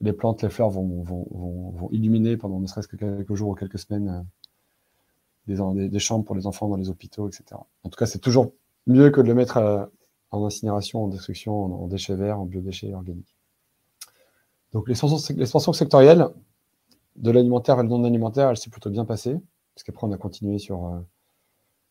[0.00, 4.26] les plantes, les fleurs vont, illuminer pendant ne serait-ce que quelques jours ou quelques semaines
[5.48, 7.44] euh, des, chambres pour les enfants dans les hôpitaux, etc.
[7.84, 8.52] En tout cas, c'est toujours
[8.86, 9.86] mieux que de le mettre euh,
[10.34, 13.36] en incinération, en destruction, en, déchets verts, en biodéchets organiques.
[14.72, 16.28] Donc l'expansion sectorielle
[17.16, 19.36] de l'alimentaire et le non-alimentaire, elle s'est plutôt bien passée,
[19.74, 20.98] parce qu'après on a continué sur euh,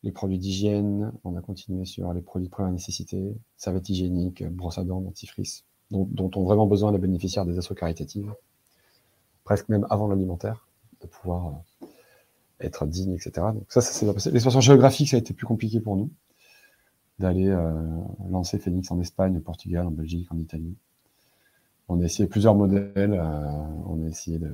[0.04, 4.78] les produits d'hygiène, on a continué sur les produits de première nécessité, serviettes hygiéniques, brosse
[4.78, 8.34] à dents, dentifrice dont, ont vraiment besoin les bénéficiaires des assauts caritatives,
[9.44, 10.68] presque même avant l'alimentaire,
[11.02, 11.88] de pouvoir euh,
[12.60, 13.32] être digne, etc.
[13.54, 16.10] Donc ça, ça c'est l'expansion géographique, ça a été plus compliqué pour nous
[17.24, 17.74] d'aller euh,
[18.30, 20.76] lancer Phoenix en Espagne, au Portugal, en Belgique, en Italie.
[21.90, 22.94] On a essayé plusieurs modèles.
[22.96, 23.42] Euh,
[23.88, 24.52] on a essayé de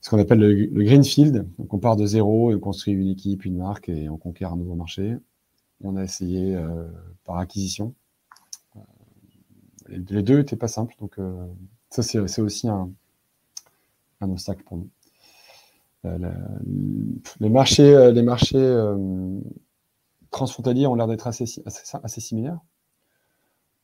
[0.00, 1.46] ce qu'on appelle le, greenfield.
[1.58, 4.52] Donc on part de zéro et on construit une équipe, une marque et on conquiert
[4.52, 5.16] un nouveau marché.
[5.82, 6.58] On a essayé
[7.24, 7.94] par acquisition
[9.88, 10.94] les deux n'étaient pas simples.
[11.00, 11.46] Donc, euh,
[11.90, 12.90] ça, c'est aussi un,
[14.20, 14.88] obstacle pour nous.
[16.06, 16.18] Euh,
[17.40, 18.56] les marchés, euh, les marchés
[20.34, 21.46] transfrontaliers ont l'air d'être assez,
[22.20, 22.60] similaires.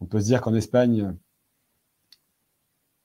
[0.01, 1.15] On peut se dire qu'en Espagne,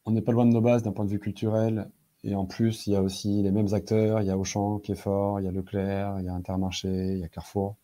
[0.05, 1.89] on n'est pas loin de nos bases d'un point de vue culturel.
[2.23, 4.21] Et en plus, il y a aussi les mêmes acteurs.
[4.21, 7.13] Il y a Auchan qui est fort, il y a Leclerc, il y a Intermarché,
[7.13, 7.75] il y a Carrefour,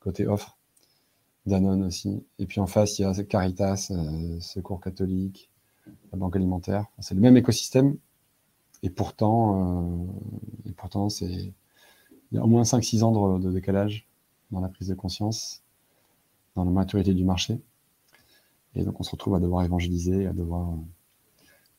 [0.00, 0.56] côté offre.
[1.46, 2.24] Danone aussi.
[2.38, 5.50] Et puis en face, il y a Caritas, euh, Secours catholique,
[6.10, 6.86] la Banque alimentaire.
[6.98, 7.96] C'est le même écosystème.
[8.82, 10.06] Et pourtant,
[10.66, 11.52] euh, et pourtant c'est,
[12.32, 14.06] il y a au moins 5-6 ans de, décalage
[14.50, 15.62] dans la prise de conscience,
[16.54, 17.60] dans la maturité du marché.
[18.74, 20.76] Et donc on se retrouve à devoir évangéliser, à devoir euh,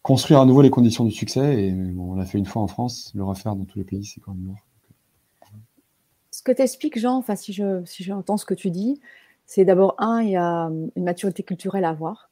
[0.02, 1.64] construire à nouveau les conditions du succès.
[1.64, 4.20] Et on l'a fait une fois en France, le refaire dans tous les pays, c'est
[4.20, 4.60] quand même lourd.
[6.32, 9.00] Ce que tu expliques, Jean, enfin, si je, si j'entends ce que tu dis,
[9.48, 12.27] c'est d'abord, un, il y a hum, une maturité culturelle à avoir.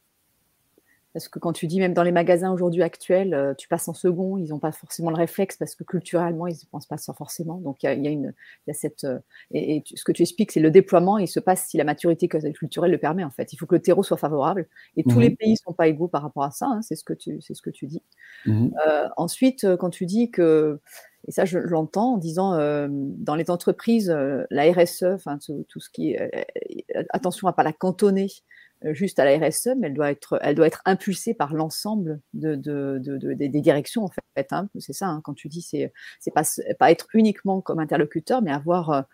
[1.16, 3.94] Parce que quand tu dis, même dans les magasins aujourd'hui actuels, euh, tu passes en
[3.94, 7.14] second, ils n'ont pas forcément le réflexe parce que culturellement, ils ne pensent pas ça
[7.14, 7.56] forcément.
[7.62, 8.34] Donc, il y a, y
[8.74, 9.06] cette.
[9.06, 9.20] Euh,
[9.52, 12.92] et, ce que tu expliques, c'est le déploiement, il se passe si la maturité culturelle
[12.92, 13.54] le permet, en fait.
[13.54, 14.68] Il faut que le terreau soit favorable.
[14.98, 16.96] Et tous les mmh pays ne sont pas égaux par rapport à ça, hein, c'est
[16.96, 18.04] ce, que tu, ce que tu dis.
[18.46, 20.82] Mmh euh, ensuite, quand tu dis que
[21.28, 25.80] et ça, je, l'entends en disant, euh, dans les entreprises, euh, la RSE, enfin tout,
[25.80, 26.22] ce qui est,
[26.96, 28.28] euh, attention à pas la cantonner
[28.94, 32.98] juste à la RSE, mais elle doit être, elle doit être impulsée par l'ensemble de,
[33.34, 34.48] des directions en fait.
[34.52, 34.68] Hein.
[34.80, 35.92] c'est ça, hein, quand tu dis, c'est,
[36.34, 36.44] pas,
[36.80, 39.06] pas être uniquement comme interlocuteur, mais avoir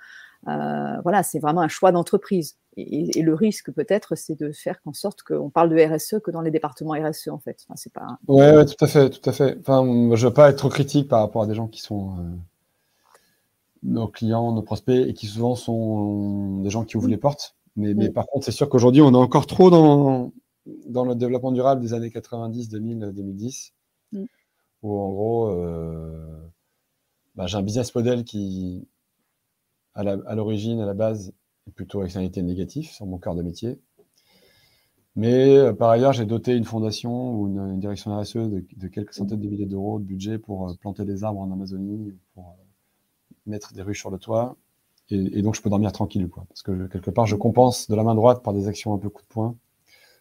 [0.47, 2.57] euh, voilà, c'est vraiment un choix d'entreprise.
[2.77, 6.41] Et, le risque peut-être, c'est de faire en sorte qu'on parle de RSE que dans
[6.41, 7.65] les départements RSE en fait.
[7.67, 8.17] Enfin, c'est pas.
[8.27, 9.57] Ouais, tout à fait, tout à fait.
[9.59, 12.23] Enfin, je veux pas être trop critique par rapport à des gens qui sont euh,
[13.83, 17.55] nos clients, nos prospects et qui souvent sont des gens qui ouvrent les portes.
[17.75, 20.33] Mais, mais par contre, c'est sûr qu'aujourd'hui, on est encore trop dans
[20.65, 23.73] dans le développement durable des années 90, 2000, 2010,
[24.83, 26.49] où en gros, euh,
[27.35, 28.87] bah, j'ai un business model qui
[29.93, 31.33] à l'origine, à, la base,
[31.75, 33.77] plutôt externalité négative sur mon cœur de métier.
[35.17, 39.41] Mais euh, par ailleurs, j'ai doté une fondation ou une, direction RSE de, quelques centaines
[39.41, 42.55] de milliers d'euros de budget pour euh, planter des arbres en Amazonie, pour
[43.45, 44.55] mettre des rues sur le toit.
[45.11, 46.27] Et, donc, je peux dormir tranquille.
[46.29, 48.97] Quoi, parce que quelque part, je compense de la main droite par des actions un
[48.97, 49.55] peu coup de poing,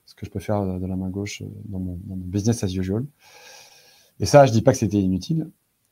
[0.07, 2.75] ce que je peux faire de la main gauche dans mon, dans mon business as
[2.75, 3.05] usual.
[4.19, 5.51] Et ça, je dis pas que c'était inutile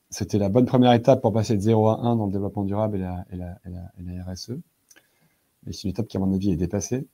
[0.09, 2.97] c'était la bonne première étape pour passer de 0 à 1 dans le développement durable
[2.97, 4.53] et la, et la, et la, RSE.
[5.65, 7.05] Mais c'est une étape qui, à mon avis, est dépassée,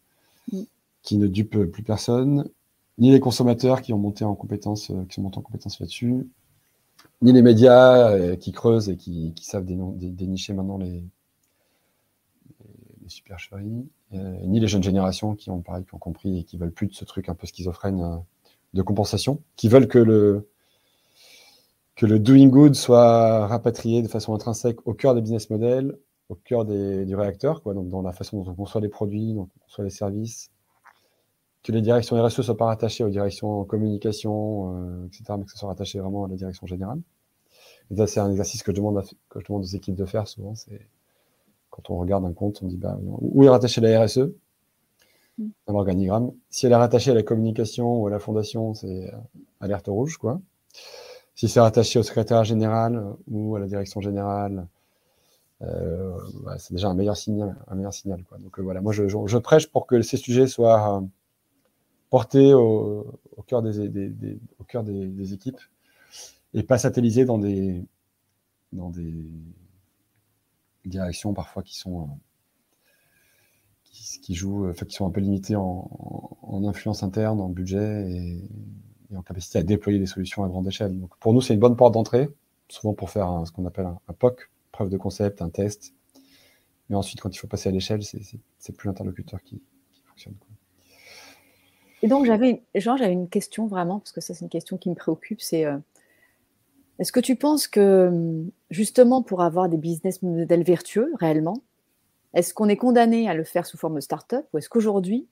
[0.52, 0.62] mm.
[1.02, 2.50] qui ne dupe plus personne,
[2.98, 6.30] ni les consommateurs qui ont monté en compétence, euh, qui sont montés en compétence là-dessus,
[7.22, 11.04] ni les médias euh, qui creusent et qui, qui savent dénicher maintenant les,
[13.06, 16.58] les supercheries, euh, ni les jeunes générations qui ont pareil, qui ont compris et qui
[16.58, 18.22] veulent plus de ce truc un peu schizophrène
[18.74, 20.50] de compensation, qui veulent que le,
[21.96, 25.98] que le doing good soit rapatrié de façon intrinsèque au cœur des business models
[26.30, 29.48] au cœur du réacteur, quoi, donc dans la façon dont on conçoit les produits, dont
[29.56, 30.50] on conçoit les services,
[31.64, 35.58] que les directions RSE soient pas rattachées aux directions communication, euh, etc., mais que ce
[35.58, 37.02] soit rattaché vraiment à la direction générale.
[37.96, 40.56] Ça, c'est un exercice que je demande, que je demande aux équipes de faire souvent.
[40.56, 40.88] C'est
[41.76, 44.30] quand on regarde un compte, on dit bah, où est rattaché la RSE
[45.38, 45.48] mm.
[45.68, 46.32] dans l'organigramme.
[46.50, 49.18] Si elle est rattachée à la communication ou à la fondation, c'est euh,
[49.60, 50.40] alerte rouge, quoi.
[51.36, 54.68] Si c'est rattaché au secrétaire général ou à la direction générale,
[55.62, 57.58] euh, bah, c'est déjà un meilleur signal.
[57.68, 58.38] Un meilleur signal quoi.
[58.38, 61.02] Donc euh, voilà, moi je, je, prêche pour que ces sujets soient euh,
[62.10, 65.60] portés au, au, cœur, des, des, des au cœur des, des, équipes
[66.54, 67.84] et pas satellisés dans des,
[68.72, 69.14] dans des
[70.90, 72.10] directions parfois qui sont
[73.84, 75.90] qui, qui, jouent, enfin, qui sont un peu limitées en,
[76.42, 78.50] en, influence interne, en budget et,
[79.16, 81.00] en capacité à déployer des solutions à grande échelle.
[81.00, 82.30] Donc pour nous, c'est une bonne porte d'entrée,
[82.68, 85.94] souvent pour faire ce qu'on appelle un, POC, preuve de concept, un test.
[86.90, 89.62] Mais ensuite, quand il faut passer à l'échelle, c'est plus l'interlocuteur qui,
[90.06, 90.36] fonctionne.
[92.02, 94.96] Et donc, j'avais j'avais une question vraiment, parce que ça, c'est une question qui me
[94.96, 95.78] préoccupe, c'est euh,
[97.00, 98.46] est-ce que tu penses que,
[98.76, 101.64] justement, pour avoir des business models vertueux, réellement,
[102.34, 105.28] est-ce qu'on est condamné à le faire sous forme de start-up ou est-ce qu'aujourd'hui,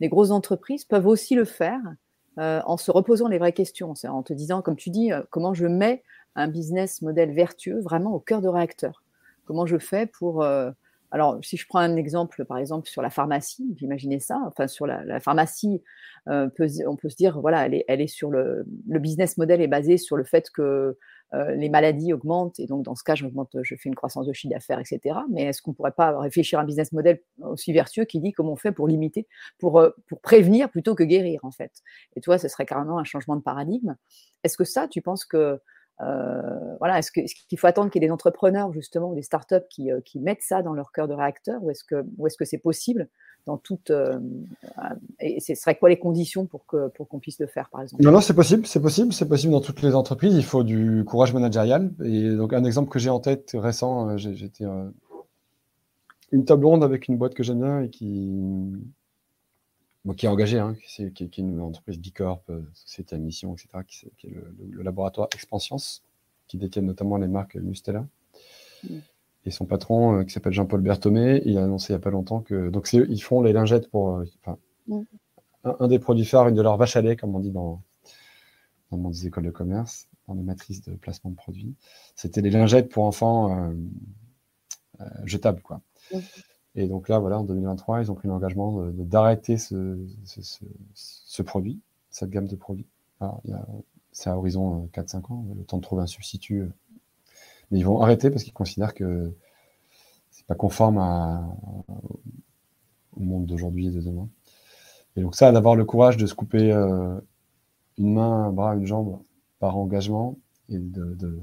[0.00, 1.80] les grosses entreprises peuvent aussi le faire
[2.38, 5.54] euh, en se reposant les vraies questions, en te disant, comme tu dis, euh, comment
[5.54, 6.02] je mets
[6.34, 9.02] un business model vertueux vraiment au cœur de réacteur.
[9.46, 10.42] Comment je fais pour...
[10.42, 10.70] Euh,
[11.12, 14.86] alors, si je prends un exemple, par exemple, sur la pharmacie, imaginez ça, enfin, sur
[14.86, 15.82] la, pharmacie,
[16.28, 16.48] euh,
[16.86, 19.68] on peut se dire, voilà, elle est, elle est sur le, le business model est
[19.68, 20.96] basé sur le fait que
[21.34, 23.26] euh, les maladies augmentent et donc dans ce cas, je,
[23.76, 25.18] fais une croissance de chiffre d'affaires, etc.
[25.30, 28.32] Mais est-ce qu'on ne pourrait pas réfléchir à un business model aussi vertueux qui dit
[28.32, 29.26] comment on fait pour limiter,
[29.58, 31.72] pour, pour prévenir plutôt que guérir, en fait?
[32.16, 33.96] Et toi, ce serait carrément un changement de paradigme.
[34.44, 35.60] Est-ce que ça, tu penses que
[36.02, 39.66] euh, voilà, est-ce qu'il faut attendre qu'il y ait des entrepreneurs justement ou des startups
[39.70, 42.44] qui, euh, qui mettent ça dans leur cœur de réacteur ou est-ce que est-ce que
[42.44, 43.08] c'est possible
[43.46, 44.18] dans toute euh,
[45.20, 48.02] et ce serait quoi les conditions pour que pour qu'on puisse le faire par exemple?
[48.02, 50.34] Non non c'est possible c'est possible c'est possible dans toutes les entreprises.
[50.34, 51.92] Il faut du courage managérial.
[52.04, 54.64] Et donc un exemple que j'ai en tête récent j'étais
[56.32, 58.40] une table ronde avec une boîte que j'aime bien et qui
[60.16, 63.54] qui est engagé, hein, qui, est, qui, est, une entreprise Bicorp, euh, société à mission,
[63.54, 64.34] etc., qui, qui est
[64.70, 66.02] le, laboratoire Expanscience,
[66.48, 68.06] qui détient notamment les marques Mustela.
[68.82, 68.96] Mm.
[69.44, 72.10] Et son patron, euh, qui s'appelle Jean-Paul Berthomé, il a annoncé il n'y a pas
[72.10, 72.70] longtemps que.
[72.70, 74.16] Donc, ils font les lingettes pour.
[74.16, 74.24] Euh,
[74.88, 75.02] mm.
[75.64, 77.80] un, des produits phares, une de leurs vaches à lait, comme on dit dans,
[78.90, 81.76] dans le monde des écoles de commerce, dans les matrices de placement de produits,
[82.16, 83.72] c'était les lingettes pour enfants
[85.24, 85.80] jetables, quoi.
[86.12, 86.18] Mm.
[86.74, 89.98] Et donc là, voilà, en 2023, ils ont pris l'engagement d'arrêter ce,
[90.94, 92.86] ce, produit, cette gamme de produits.
[94.12, 96.60] C'est à horizon 4-5 euh, ans, le temps de trouver un substitut.
[96.60, 96.72] Euh.
[97.70, 99.32] Mais ils vont arrêter parce qu'ils considèrent que
[100.30, 100.98] c'est pas conforme
[103.16, 104.28] au monde d'aujourd'hui et de demain.
[105.16, 107.18] Et donc ça, d'avoir le courage de se couper euh,
[107.98, 109.18] une main, un bras, une jambe
[109.58, 111.38] par engagement et de, de,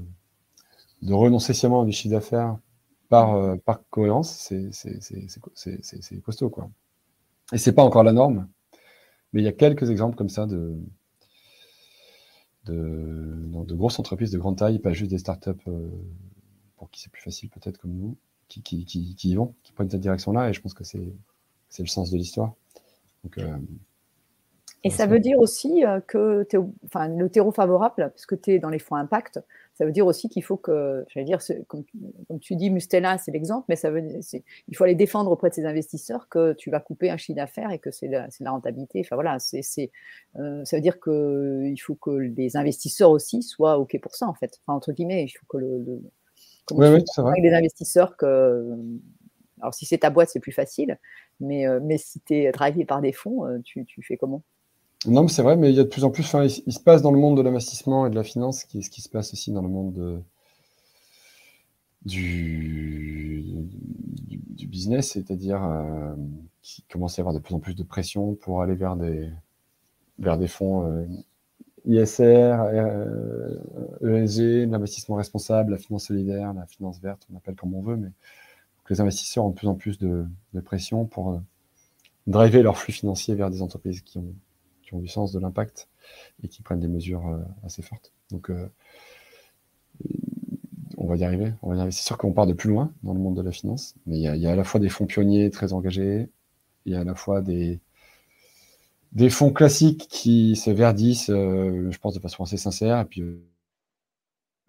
[1.02, 2.58] de renoncer sciemment à du chiffre d'affaires
[3.10, 6.48] par, euh, par cohérence, c'est costaud.
[6.48, 6.70] Quoi.
[7.52, 8.48] Et c'est pas encore la norme,
[9.32, 10.78] mais il y a quelques exemples comme ça de,
[12.66, 15.90] de, de grosses entreprises de grande taille, pas juste des startups euh,
[16.76, 18.16] pour qui c'est plus facile peut-être comme nous,
[18.48, 21.12] qui, qui, qui, y vont, qui prennent cette direction-là, et je pense que c'est
[21.80, 22.54] le sens de l'histoire.
[23.38, 23.58] Euh,
[24.82, 26.56] et ça veut dire aussi que es,
[26.86, 29.40] enfin, le terreau favorable, parce que tu es dans les fonds impact,
[29.80, 31.84] ça veut dire aussi qu'il faut que, j'allais dire, comme,
[32.40, 34.02] tu dis, Mustela, c'est l'exemple, mais ça veut
[34.68, 37.70] il faut aller défendre auprès de ces investisseurs que tu vas couper un chiffre d'affaires
[37.70, 39.00] et que c'est la, la, rentabilité.
[39.00, 39.90] Enfin voilà, c'est,
[40.36, 44.34] euh, ça veut dire qu'il faut que les investisseurs aussi soient OK pour ça, en
[44.34, 44.60] fait.
[44.66, 45.78] Enfin, entre guillemets, il faut que le.
[45.78, 46.02] le
[46.72, 47.40] oui, oui, c'est vrai.
[47.40, 48.76] les investisseurs que.
[49.62, 50.98] Alors, si c'est ta boîte, c'est plus facile,
[51.38, 54.42] mais, euh, mais si tu es drivé par des fonds, euh, tu, tu fais comment?
[55.06, 56.24] Non, mais c'est vrai, mais il y a de plus en plus.
[56.24, 58.90] Enfin, il, se passe dans le monde de l'investissement et de la finance, qui ce
[58.90, 60.20] qui se passe aussi dans le monde de,
[62.04, 63.44] du,
[64.66, 66.14] business, c'est-à-dire euh,
[66.62, 69.30] qu'il commence à y avoir de plus en plus de pression pour aller vers des,
[70.18, 71.06] vers des fonds euh,
[71.86, 73.58] ISR, euh,
[74.02, 78.10] ESG, l'investissement responsable, la finance solidaire, la finance verte, on appelle comme on veut, mais
[78.90, 81.38] les investisseurs ont de plus en plus de, de pression pour euh,
[82.26, 84.34] driver leur flux financier vers des entreprises qui ont
[84.94, 85.88] ont du sens de l'impact
[86.42, 88.12] et qui prennent des mesures euh, assez fortes.
[88.30, 88.68] Donc, euh,
[90.96, 91.52] on va y arriver.
[91.62, 91.92] On va y arriver.
[91.92, 94.22] C'est sûr qu'on part de plus loin dans le monde de la finance, mais il
[94.22, 96.28] y, a, à la fois des fonds pionniers très engagés,
[96.84, 97.80] il y a à la fois des,
[99.30, 103.22] fonds classiques qui se verdissent, euh, je pense, de façon assez sincère, et puis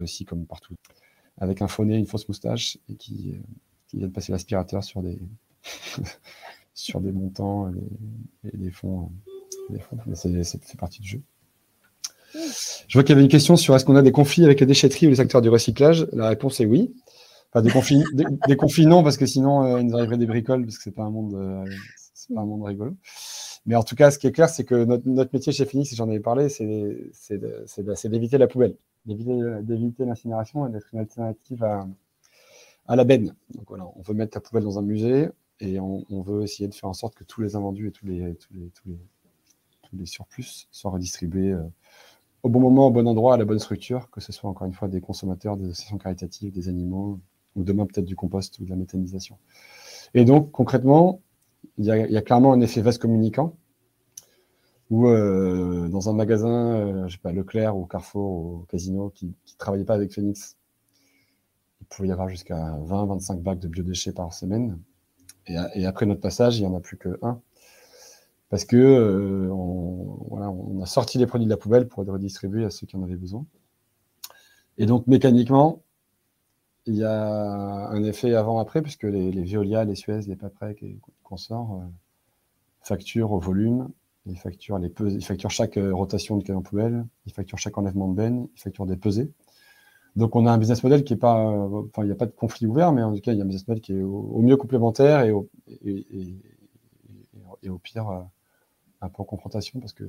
[0.00, 0.74] aussi comme partout,
[1.38, 3.34] avec un faux nez, une fausse moustache, et qui,
[3.92, 5.18] de passer l'aspirateur sur des,
[6.74, 7.72] sur des montants
[8.44, 9.10] et, des fonds.
[9.70, 9.78] Des
[10.44, 11.22] fait partie du jeu.
[12.88, 14.66] Je vois qu'il y avait une question sur est-ce qu'on a des conflits avec les
[14.66, 16.06] déchetteries ou les acteurs du recyclage.
[16.12, 16.94] La réponse est oui.
[17.52, 17.70] Enfin, des
[18.56, 21.02] conflits, non, parce que sinon, euh, il nous arriverait des bricoles, parce que c'est pas
[21.02, 21.64] un monde, euh,
[22.34, 22.96] pas un monde rigolo.
[23.66, 26.08] Mais en tout cas, ce qui est clair, c'est que notre, métier chez Phoenix, j'en
[26.08, 33.34] avais parlé, c'est d'éviter la poubelle, d'éviter l'incinération et d'être une alternative à, la benne.
[33.54, 35.28] Donc voilà, on veut mettre la poubelle dans un musée
[35.60, 38.06] et on, on, veut essayer de faire en sorte que tous les invendus et tous
[38.06, 38.98] les, tous les, tous les,
[39.92, 41.62] les surplus soient redistribués euh,
[42.42, 44.72] au bon moment, au bon endroit, à la bonne structure, que ce soit encore une
[44.72, 47.20] fois des consommateurs, des associations caritatives, des animaux,
[47.54, 49.38] ou demain peut-être du compost ou de la méthanisation.
[50.14, 51.20] Et donc concrètement,
[51.78, 53.56] il y a, clairement un effet vase communicant
[54.90, 59.26] où euh, dans un magasin, euh, je sais pas, Leclerc ou Carrefour ou Casino qui
[59.26, 60.56] ne travaillait pas avec Phoenix,
[61.80, 64.78] il pouvait y avoir jusqu'à 20-25 bacs de biodéchets par semaine.
[65.46, 67.40] Et, et, après notre passage, il n'y en a plus que un
[68.52, 72.10] parce que euh, on, voilà, on, a sorti les produits de la poubelle pour les
[72.10, 73.46] redistribuer à ceux qui en avaient besoin.
[74.76, 75.82] Et donc mécaniquement,
[76.84, 80.98] il y a un effet avant-après, puisque les, les Veolia, les Suez, les Paprec et
[81.22, 81.86] consorts euh,
[82.82, 83.88] facturent au volume,
[84.26, 84.92] ils facturent, les
[85.48, 88.98] chaque euh, rotation de camion poubelle, ils facturent chaque enlèvement de benne, ils facturent des
[88.98, 89.32] pesées.
[90.14, 92.32] Donc on a un business model qui est pas, enfin il n'y a pas de
[92.32, 94.42] conflit ouvert, mais en tout cas il y a un business model qui est au,
[94.42, 96.36] mieux complémentaire et au, et,
[97.62, 98.26] et au pire
[99.02, 100.04] en confrontation parce que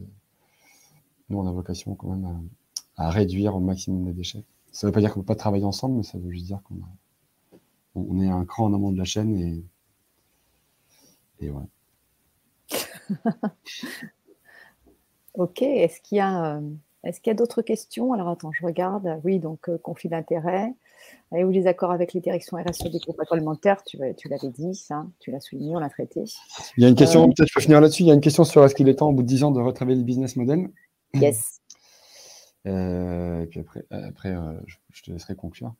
[1.29, 2.49] nous, on a vocation quand même
[2.95, 4.43] à, réduire au maximum les déchets.
[4.71, 6.45] Ça ne veut pas dire qu'on ne peut pas travailler ensemble, mais ça veut juste
[6.45, 6.81] dire qu'on
[7.95, 9.63] on est un cran en amont de la chaîne et,
[11.39, 11.67] et voilà.
[15.35, 16.71] ok, est-ce qu'il y a, euh,
[17.03, 18.13] est-ce qu'il y a d'autres questions?
[18.13, 19.19] Alors attends, je regarde.
[19.23, 20.73] Oui, donc euh, conflit d'intérêt.
[21.31, 25.05] Avez-vous des accords avec les directions RSE des groupes agroalimentaires Tu, tu l'avais dit, ça,
[25.19, 26.23] tu l'as souligné, on l'a traité.
[26.77, 28.03] Il y a une question, euh, peut-être je peux finir là-dessus.
[28.03, 29.51] Il y a une question sur est-ce qu'il est temps, au bout de 10 ans,
[29.51, 30.69] de retravailler le business model?
[31.13, 31.59] Yes.
[32.65, 34.33] Euh, et puis après, après
[34.93, 35.75] je, te laisserai conclure.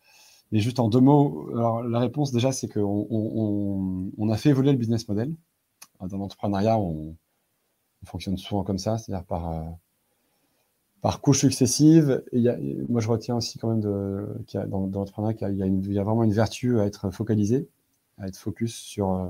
[0.51, 4.49] Mais juste en deux mots, alors la réponse déjà, c'est qu'on on, on, a fait
[4.49, 5.33] évoluer le business model.
[6.01, 7.15] Dans l'entrepreneuriat, on,
[8.01, 9.63] on, fonctionne souvent comme ça, c'est-à-dire par
[11.03, 12.23] par couches successives.
[12.87, 16.03] Moi, je retiens aussi quand même de, qu'il y a, dans, l'entrepreneuriat qu'il y a,
[16.03, 17.67] vraiment une vertu à être focalisé,
[18.17, 19.27] à être focus sur euh,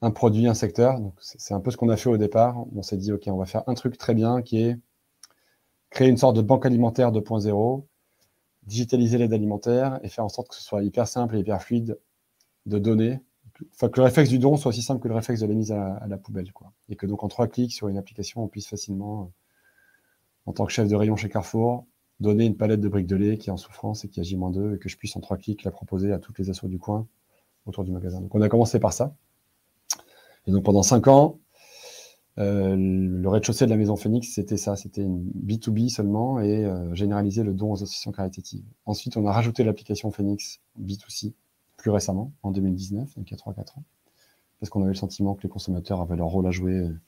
[0.00, 0.98] un produit, un secteur.
[1.20, 2.64] C'est un peu ce qu'on a fait au départ.
[2.74, 4.78] On s'est dit, OK, on va faire un truc très bien qui est
[5.90, 7.84] créer une sorte de banque alimentaire 2.0,
[8.62, 11.98] digitaliser l'aide alimentaire et faire en sorte que ce soit hyper simple et hyper fluide
[12.64, 13.20] de donner.
[13.74, 15.72] Enfin, que le réflexe du don soit aussi simple que le réflexe de la mise
[15.72, 16.50] à, la poubelle.
[16.88, 19.32] Et que donc, en trois clics sur une application, on puisse facilement
[20.48, 21.84] en tant que chef de rayon chez Carrefour,
[22.20, 24.50] donner une palette de briques de lait qui est en souffrance et qui agit moins
[24.50, 26.78] 2 et que je puisse en trois clics la proposer à toutes les assos du
[26.78, 27.06] coin
[27.66, 28.22] autour du magasin.
[28.22, 29.14] Donc on a commencé par ça.
[30.46, 31.38] Et donc pendant cinq ans,
[32.38, 36.94] euh, le rez-de-chaussée de la maison Phoenix, c'était ça, c'était une B2B seulement et euh,
[36.94, 38.64] généraliser le don aux associations caritatives.
[38.86, 41.34] Ensuite, on a rajouté l'application Phoenix B2C
[41.76, 43.84] plus récemment, en 2019, donc il y a 3-4 ans,
[44.60, 46.98] parce qu'on avait le sentiment que les consommateurs avaient leur rôle à jouer, euh,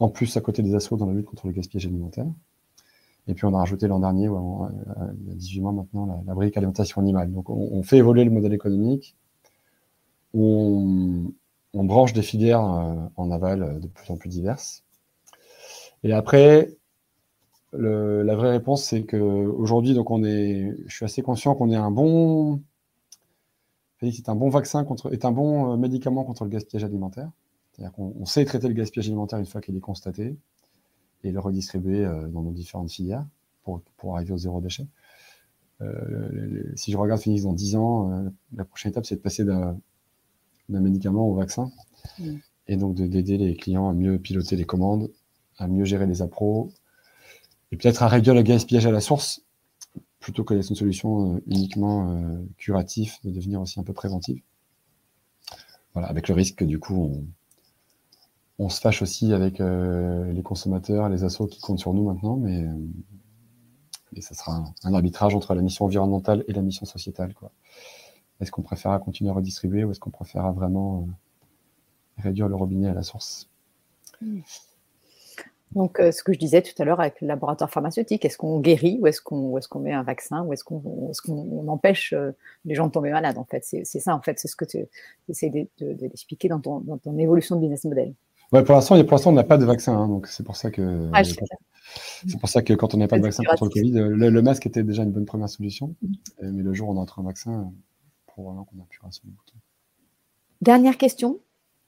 [0.00, 2.26] en plus à côté des assos dans la lutte contre le gaspillage alimentaire.
[3.28, 4.34] Et puis on a rajouté l'an dernier, euh,
[5.20, 7.32] il y a 18 mois maintenant, la, brique alimentation animale.
[7.32, 9.16] Donc on, fait évoluer le modèle économique,
[10.32, 11.32] on,
[11.74, 14.84] on branche des filières euh, en aval euh, de plus en plus diverses.
[16.04, 16.76] Et après,
[17.72, 21.76] la vraie réponse, c'est que aujourd'hui, donc on est, je suis assez conscient qu'on est
[21.76, 22.62] un bon,
[24.02, 27.30] un bon vaccin contre, est un bon médicament contre le gaspillage alimentaire.
[27.72, 30.36] C'est-à-dire qu'on sait traiter le gaspillage alimentaire une fois qu'il est constaté
[31.26, 33.26] et le redistribuer euh, dans nos différentes filières
[33.64, 34.86] pour, pour arriver au zéro déchet.
[35.82, 39.44] Euh, si je regarde Phoenix dans 10 ans, euh, la prochaine étape, c'est de passer
[39.44, 39.76] d'un
[40.68, 41.70] médicament au vaccin.
[42.18, 42.36] Mm.
[42.68, 45.10] Et donc d'aider les clients à mieux piloter les commandes,
[45.58, 46.72] à mieux gérer les appros,
[47.70, 49.42] et peut-être à réduire le gaspillage à la source,
[50.18, 54.42] plutôt que d'être une solution uniquement curative, de devenir aussi un peu préventive.
[55.92, 57.24] Voilà, avec le risque que du coup, on,
[58.58, 62.36] on se fâche aussi avec euh, les consommateurs, les assos qui comptent sur nous maintenant,
[62.36, 67.34] mais, euh, ça sera un, arbitrage entre la mission environnementale et la mission sociétale.
[68.40, 72.88] Est-ce qu'on préférera continuer à redistribuer ou est-ce qu'on préférera vraiment euh, réduire le robinet
[72.88, 73.50] à la source?
[75.72, 78.98] Donc, ce que je disais tout à l'heure avec le laboratoire pharmaceutique, est-ce qu'on guérit
[79.02, 82.14] ou est-ce qu'on met un vaccin ou est-ce qu'on empêche
[82.64, 83.64] les gens de tomber malades en fait?
[83.64, 84.78] C'est ça en fait, c'est ce que tu
[85.28, 88.14] essaies d'expliquer dans ton évolution de business model.
[88.52, 90.70] Ouais, pour l'instant, pour l'instant, on n'a pas de vaccin, hein, donc c'est pour ça
[90.70, 91.10] que.
[91.12, 94.42] Ah, c'est pour ça que quand on n'a pas de vaccin contre le Covid, le,
[94.42, 95.94] masque était déjà une bonne première solution.
[96.02, 96.50] Mm.
[96.52, 97.72] Mais le jour où on entre un vaccin,
[98.26, 99.54] probablement qu'on appuiera sur le bouton.
[100.60, 101.40] Dernière question,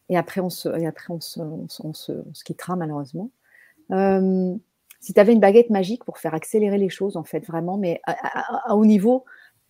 [0.08, 2.12] et après on se, et après on se, on se,
[2.44, 3.30] quittera malheureusement.
[3.90, 4.54] Euh,
[5.00, 8.00] si tu avais une baguette magique pour faire accélérer les choses, en fait, vraiment, mais
[8.04, 9.24] à, haut niveau,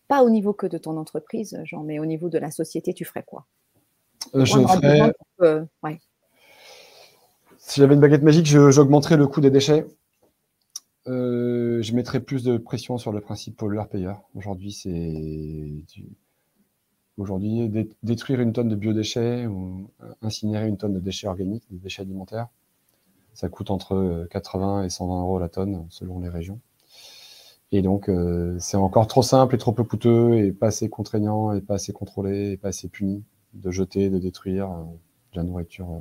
[0.09, 3.05] pas au niveau que de ton entreprise, genre, mais au niveau de la société, tu
[3.05, 3.47] ferais quoi?
[4.34, 5.12] Euh, Je ferais...
[7.68, 9.86] Si j'avais une baguette magique, j'augmenterais le coût des déchets.
[11.06, 14.22] Euh, je mettrais plus de pression sur le principe pollueur-payeur.
[14.34, 15.84] Aujourd'hui, c'est
[17.18, 17.70] aujourd'hui
[18.02, 19.90] détruire une tonne de biodéchets ou
[20.22, 22.48] incinérer une tonne de déchets organiques, des déchets alimentaires.
[23.34, 26.60] Ça coûte entre 80 et 120 euros la tonne selon les régions.
[27.70, 31.52] Et donc, euh, c'est encore trop simple et trop peu coûteux et pas assez contraignant
[31.52, 34.84] et pas assez contrôlé et pas assez puni de jeter, de détruire euh,
[35.32, 36.00] de la nourriture.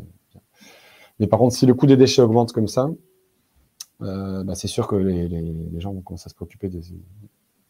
[1.18, 2.90] Euh, Mais par contre, si le coût des déchets augmente comme ça,
[4.00, 6.70] bah, c'est sûr que les, les, gens vont commencer à se préoccuper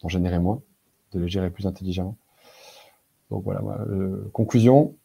[0.02, 0.62] d'en générer moins,
[1.14, 2.18] de les gérer plus intelligemment.
[3.30, 3.62] Donc voilà,
[4.34, 4.96] conclusion.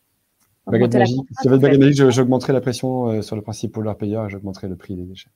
[0.66, 1.20] Baguette magique.
[1.28, 4.96] Si j'avais baguette magique, j'augmenterais la pression sur le principe pollueur-payeur et j'augmenterais le prix
[4.96, 5.30] des déchets.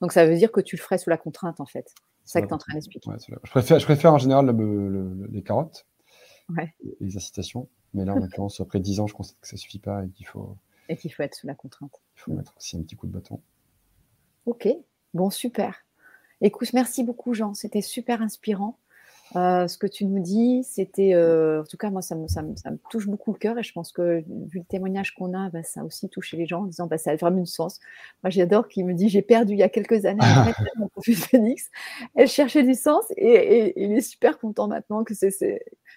[0.00, 1.92] Donc ça veut dire que tu le ferais sous la contrainte en fait.
[2.24, 3.10] C'est ça que tu es en train d'expliquer.
[3.28, 4.54] je, préfère, je préfère en général
[5.30, 5.86] les carottes,
[7.00, 7.68] les incitations.
[7.94, 10.10] Mais là, en l'occurrence, après 10 ans, je constate que ça ne suffit pas et
[10.10, 10.56] qu'il faut.
[10.88, 12.02] Et qu'il faut être sous la contrainte.
[12.16, 13.40] Il faut mettre aussi un petit coup de bâton.
[14.46, 14.68] Ok,
[15.14, 15.84] bon, super.
[16.40, 17.54] Écoute, merci beaucoup, Jean.
[17.54, 18.78] C'était super inspirant.
[19.34, 22.42] Euh, ce que tu nous dis, c'était, euh, en tout cas, moi, ça me, ça,
[22.42, 22.54] me,
[22.90, 25.80] touche beaucoup le cœur et je pense que, vu le témoignage qu'on a, bah, ça
[25.80, 27.80] a aussi touché les gens en disant, bah, ça a vraiment une sens.
[28.22, 30.20] Moi, j'adore qu'il me dit, j'ai perdu il y a quelques années
[30.76, 31.70] mon profil Phoenix.
[32.14, 35.30] Elle cherchait du sens et, il est super content maintenant que c'est,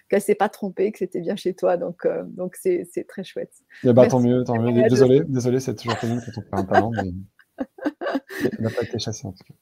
[0.08, 1.76] qu'elle ne s'est pas trompée, que c'était bien chez toi.
[1.76, 3.52] Donc, euh, donc c'est, très chouette.
[3.84, 4.82] Eh ben, tant mieux, tant mieux.
[4.88, 7.12] Désolé, désolé, c'est toujours pénible quand on perd un talent, mais
[8.58, 9.54] on n'a pas été chassé en tout cas.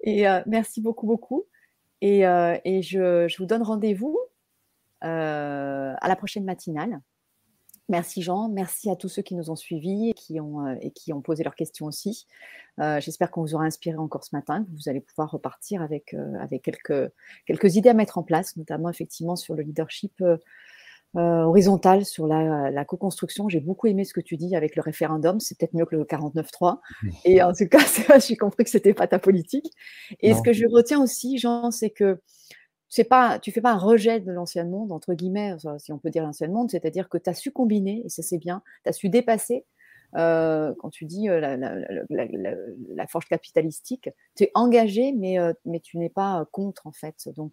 [0.00, 1.44] et merci beaucoup, beaucoup.
[2.02, 4.18] Et, euh, je, vous donne rendez-vous
[5.04, 7.00] euh, à la prochaine matinale.
[7.88, 11.44] Merci Jean, merci à tous ceux qui nous ont suivis et qui ont, euh, posé
[11.44, 12.26] leurs questions aussi.
[12.78, 16.16] J'espère qu'on vous aura inspiré encore ce matin, que vous allez pouvoir repartir avec,
[16.62, 20.22] quelques idées à mettre en place, notamment effectivement sur le leadership
[21.14, 23.48] euh, horizontale sur la, co-construction.
[23.48, 25.40] J'ai beaucoup aimé ce que tu dis avec le référendum.
[25.40, 26.78] C'est peut-être mieux que le 49.3.
[27.26, 27.80] Et en tout cas,
[28.26, 29.70] j'ai compris que c'était pas ta politique.
[30.20, 32.20] Et ce que je retiens aussi, Jean, c'est que
[32.88, 36.10] c'est pas, tu fais pas un rejet de l'ancien monde, entre guillemets, si on peut
[36.10, 38.92] dire l'ancien monde, c'est-à-dire que tu as su combiner, et ça c'est bien, tu as
[38.92, 39.64] su dépasser,
[40.14, 41.40] euh, quand tu dis euh,
[42.10, 47.30] la, force capitalistique, tu es engagé, mais, mais tu n'es pas contre, en fait.
[47.34, 47.52] Donc,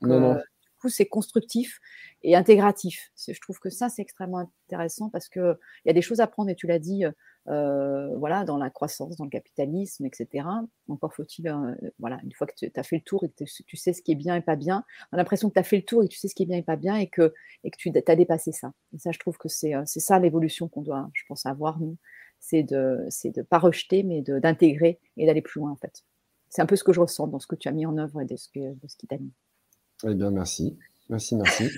[0.87, 1.79] c'est constructif
[2.23, 3.11] et intégratif.
[3.17, 6.49] Je trouve que ça, c'est extrêmement intéressant parce qu'il y a des choses à prendre,
[6.49, 7.03] et tu l'as dit,
[7.49, 10.45] euh, voilà, dans la croissance, dans le capitalisme, etc.
[10.87, 13.77] Encore faut-il, euh, voilà, une fois que tu as fait le tour et que tu
[13.77, 15.77] sais ce qui est bien et pas bien, on a l'impression que tu as fait
[15.77, 17.33] le tour et que tu sais ce qui est bien et pas bien et que,
[17.63, 18.71] et que tu as dépassé ça.
[18.93, 21.97] Et ça, je trouve que c'est ça l'évolution qu'on doit, je pense, avoir, nous.
[22.39, 26.03] C'est de ne pas rejeter, mais d'intégrer et d'aller plus loin, en fait.
[26.49, 28.21] C'est un peu ce que je ressens dans ce que tu as mis en œuvre
[28.21, 29.07] et de ce, que, de ce qui.
[30.07, 30.77] Eh bien, merci.
[31.09, 31.69] Merci, merci.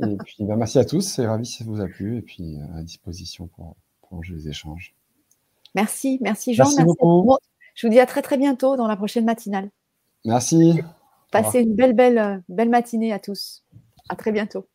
[0.00, 1.00] et puis, ben, merci à tous.
[1.00, 2.18] C'est ravi si ça vous a plu.
[2.18, 4.94] Et puis, euh, à disposition pour prolonger les échanges.
[5.74, 6.64] Merci, merci Jean.
[6.64, 7.36] Merci, beaucoup.
[7.74, 9.70] Je vous dis à très, très bientôt dans la prochaine matinale.
[10.24, 10.80] Merci.
[11.32, 13.64] Passez une belle, belle, belle matinée à tous.
[14.08, 14.66] À très bientôt.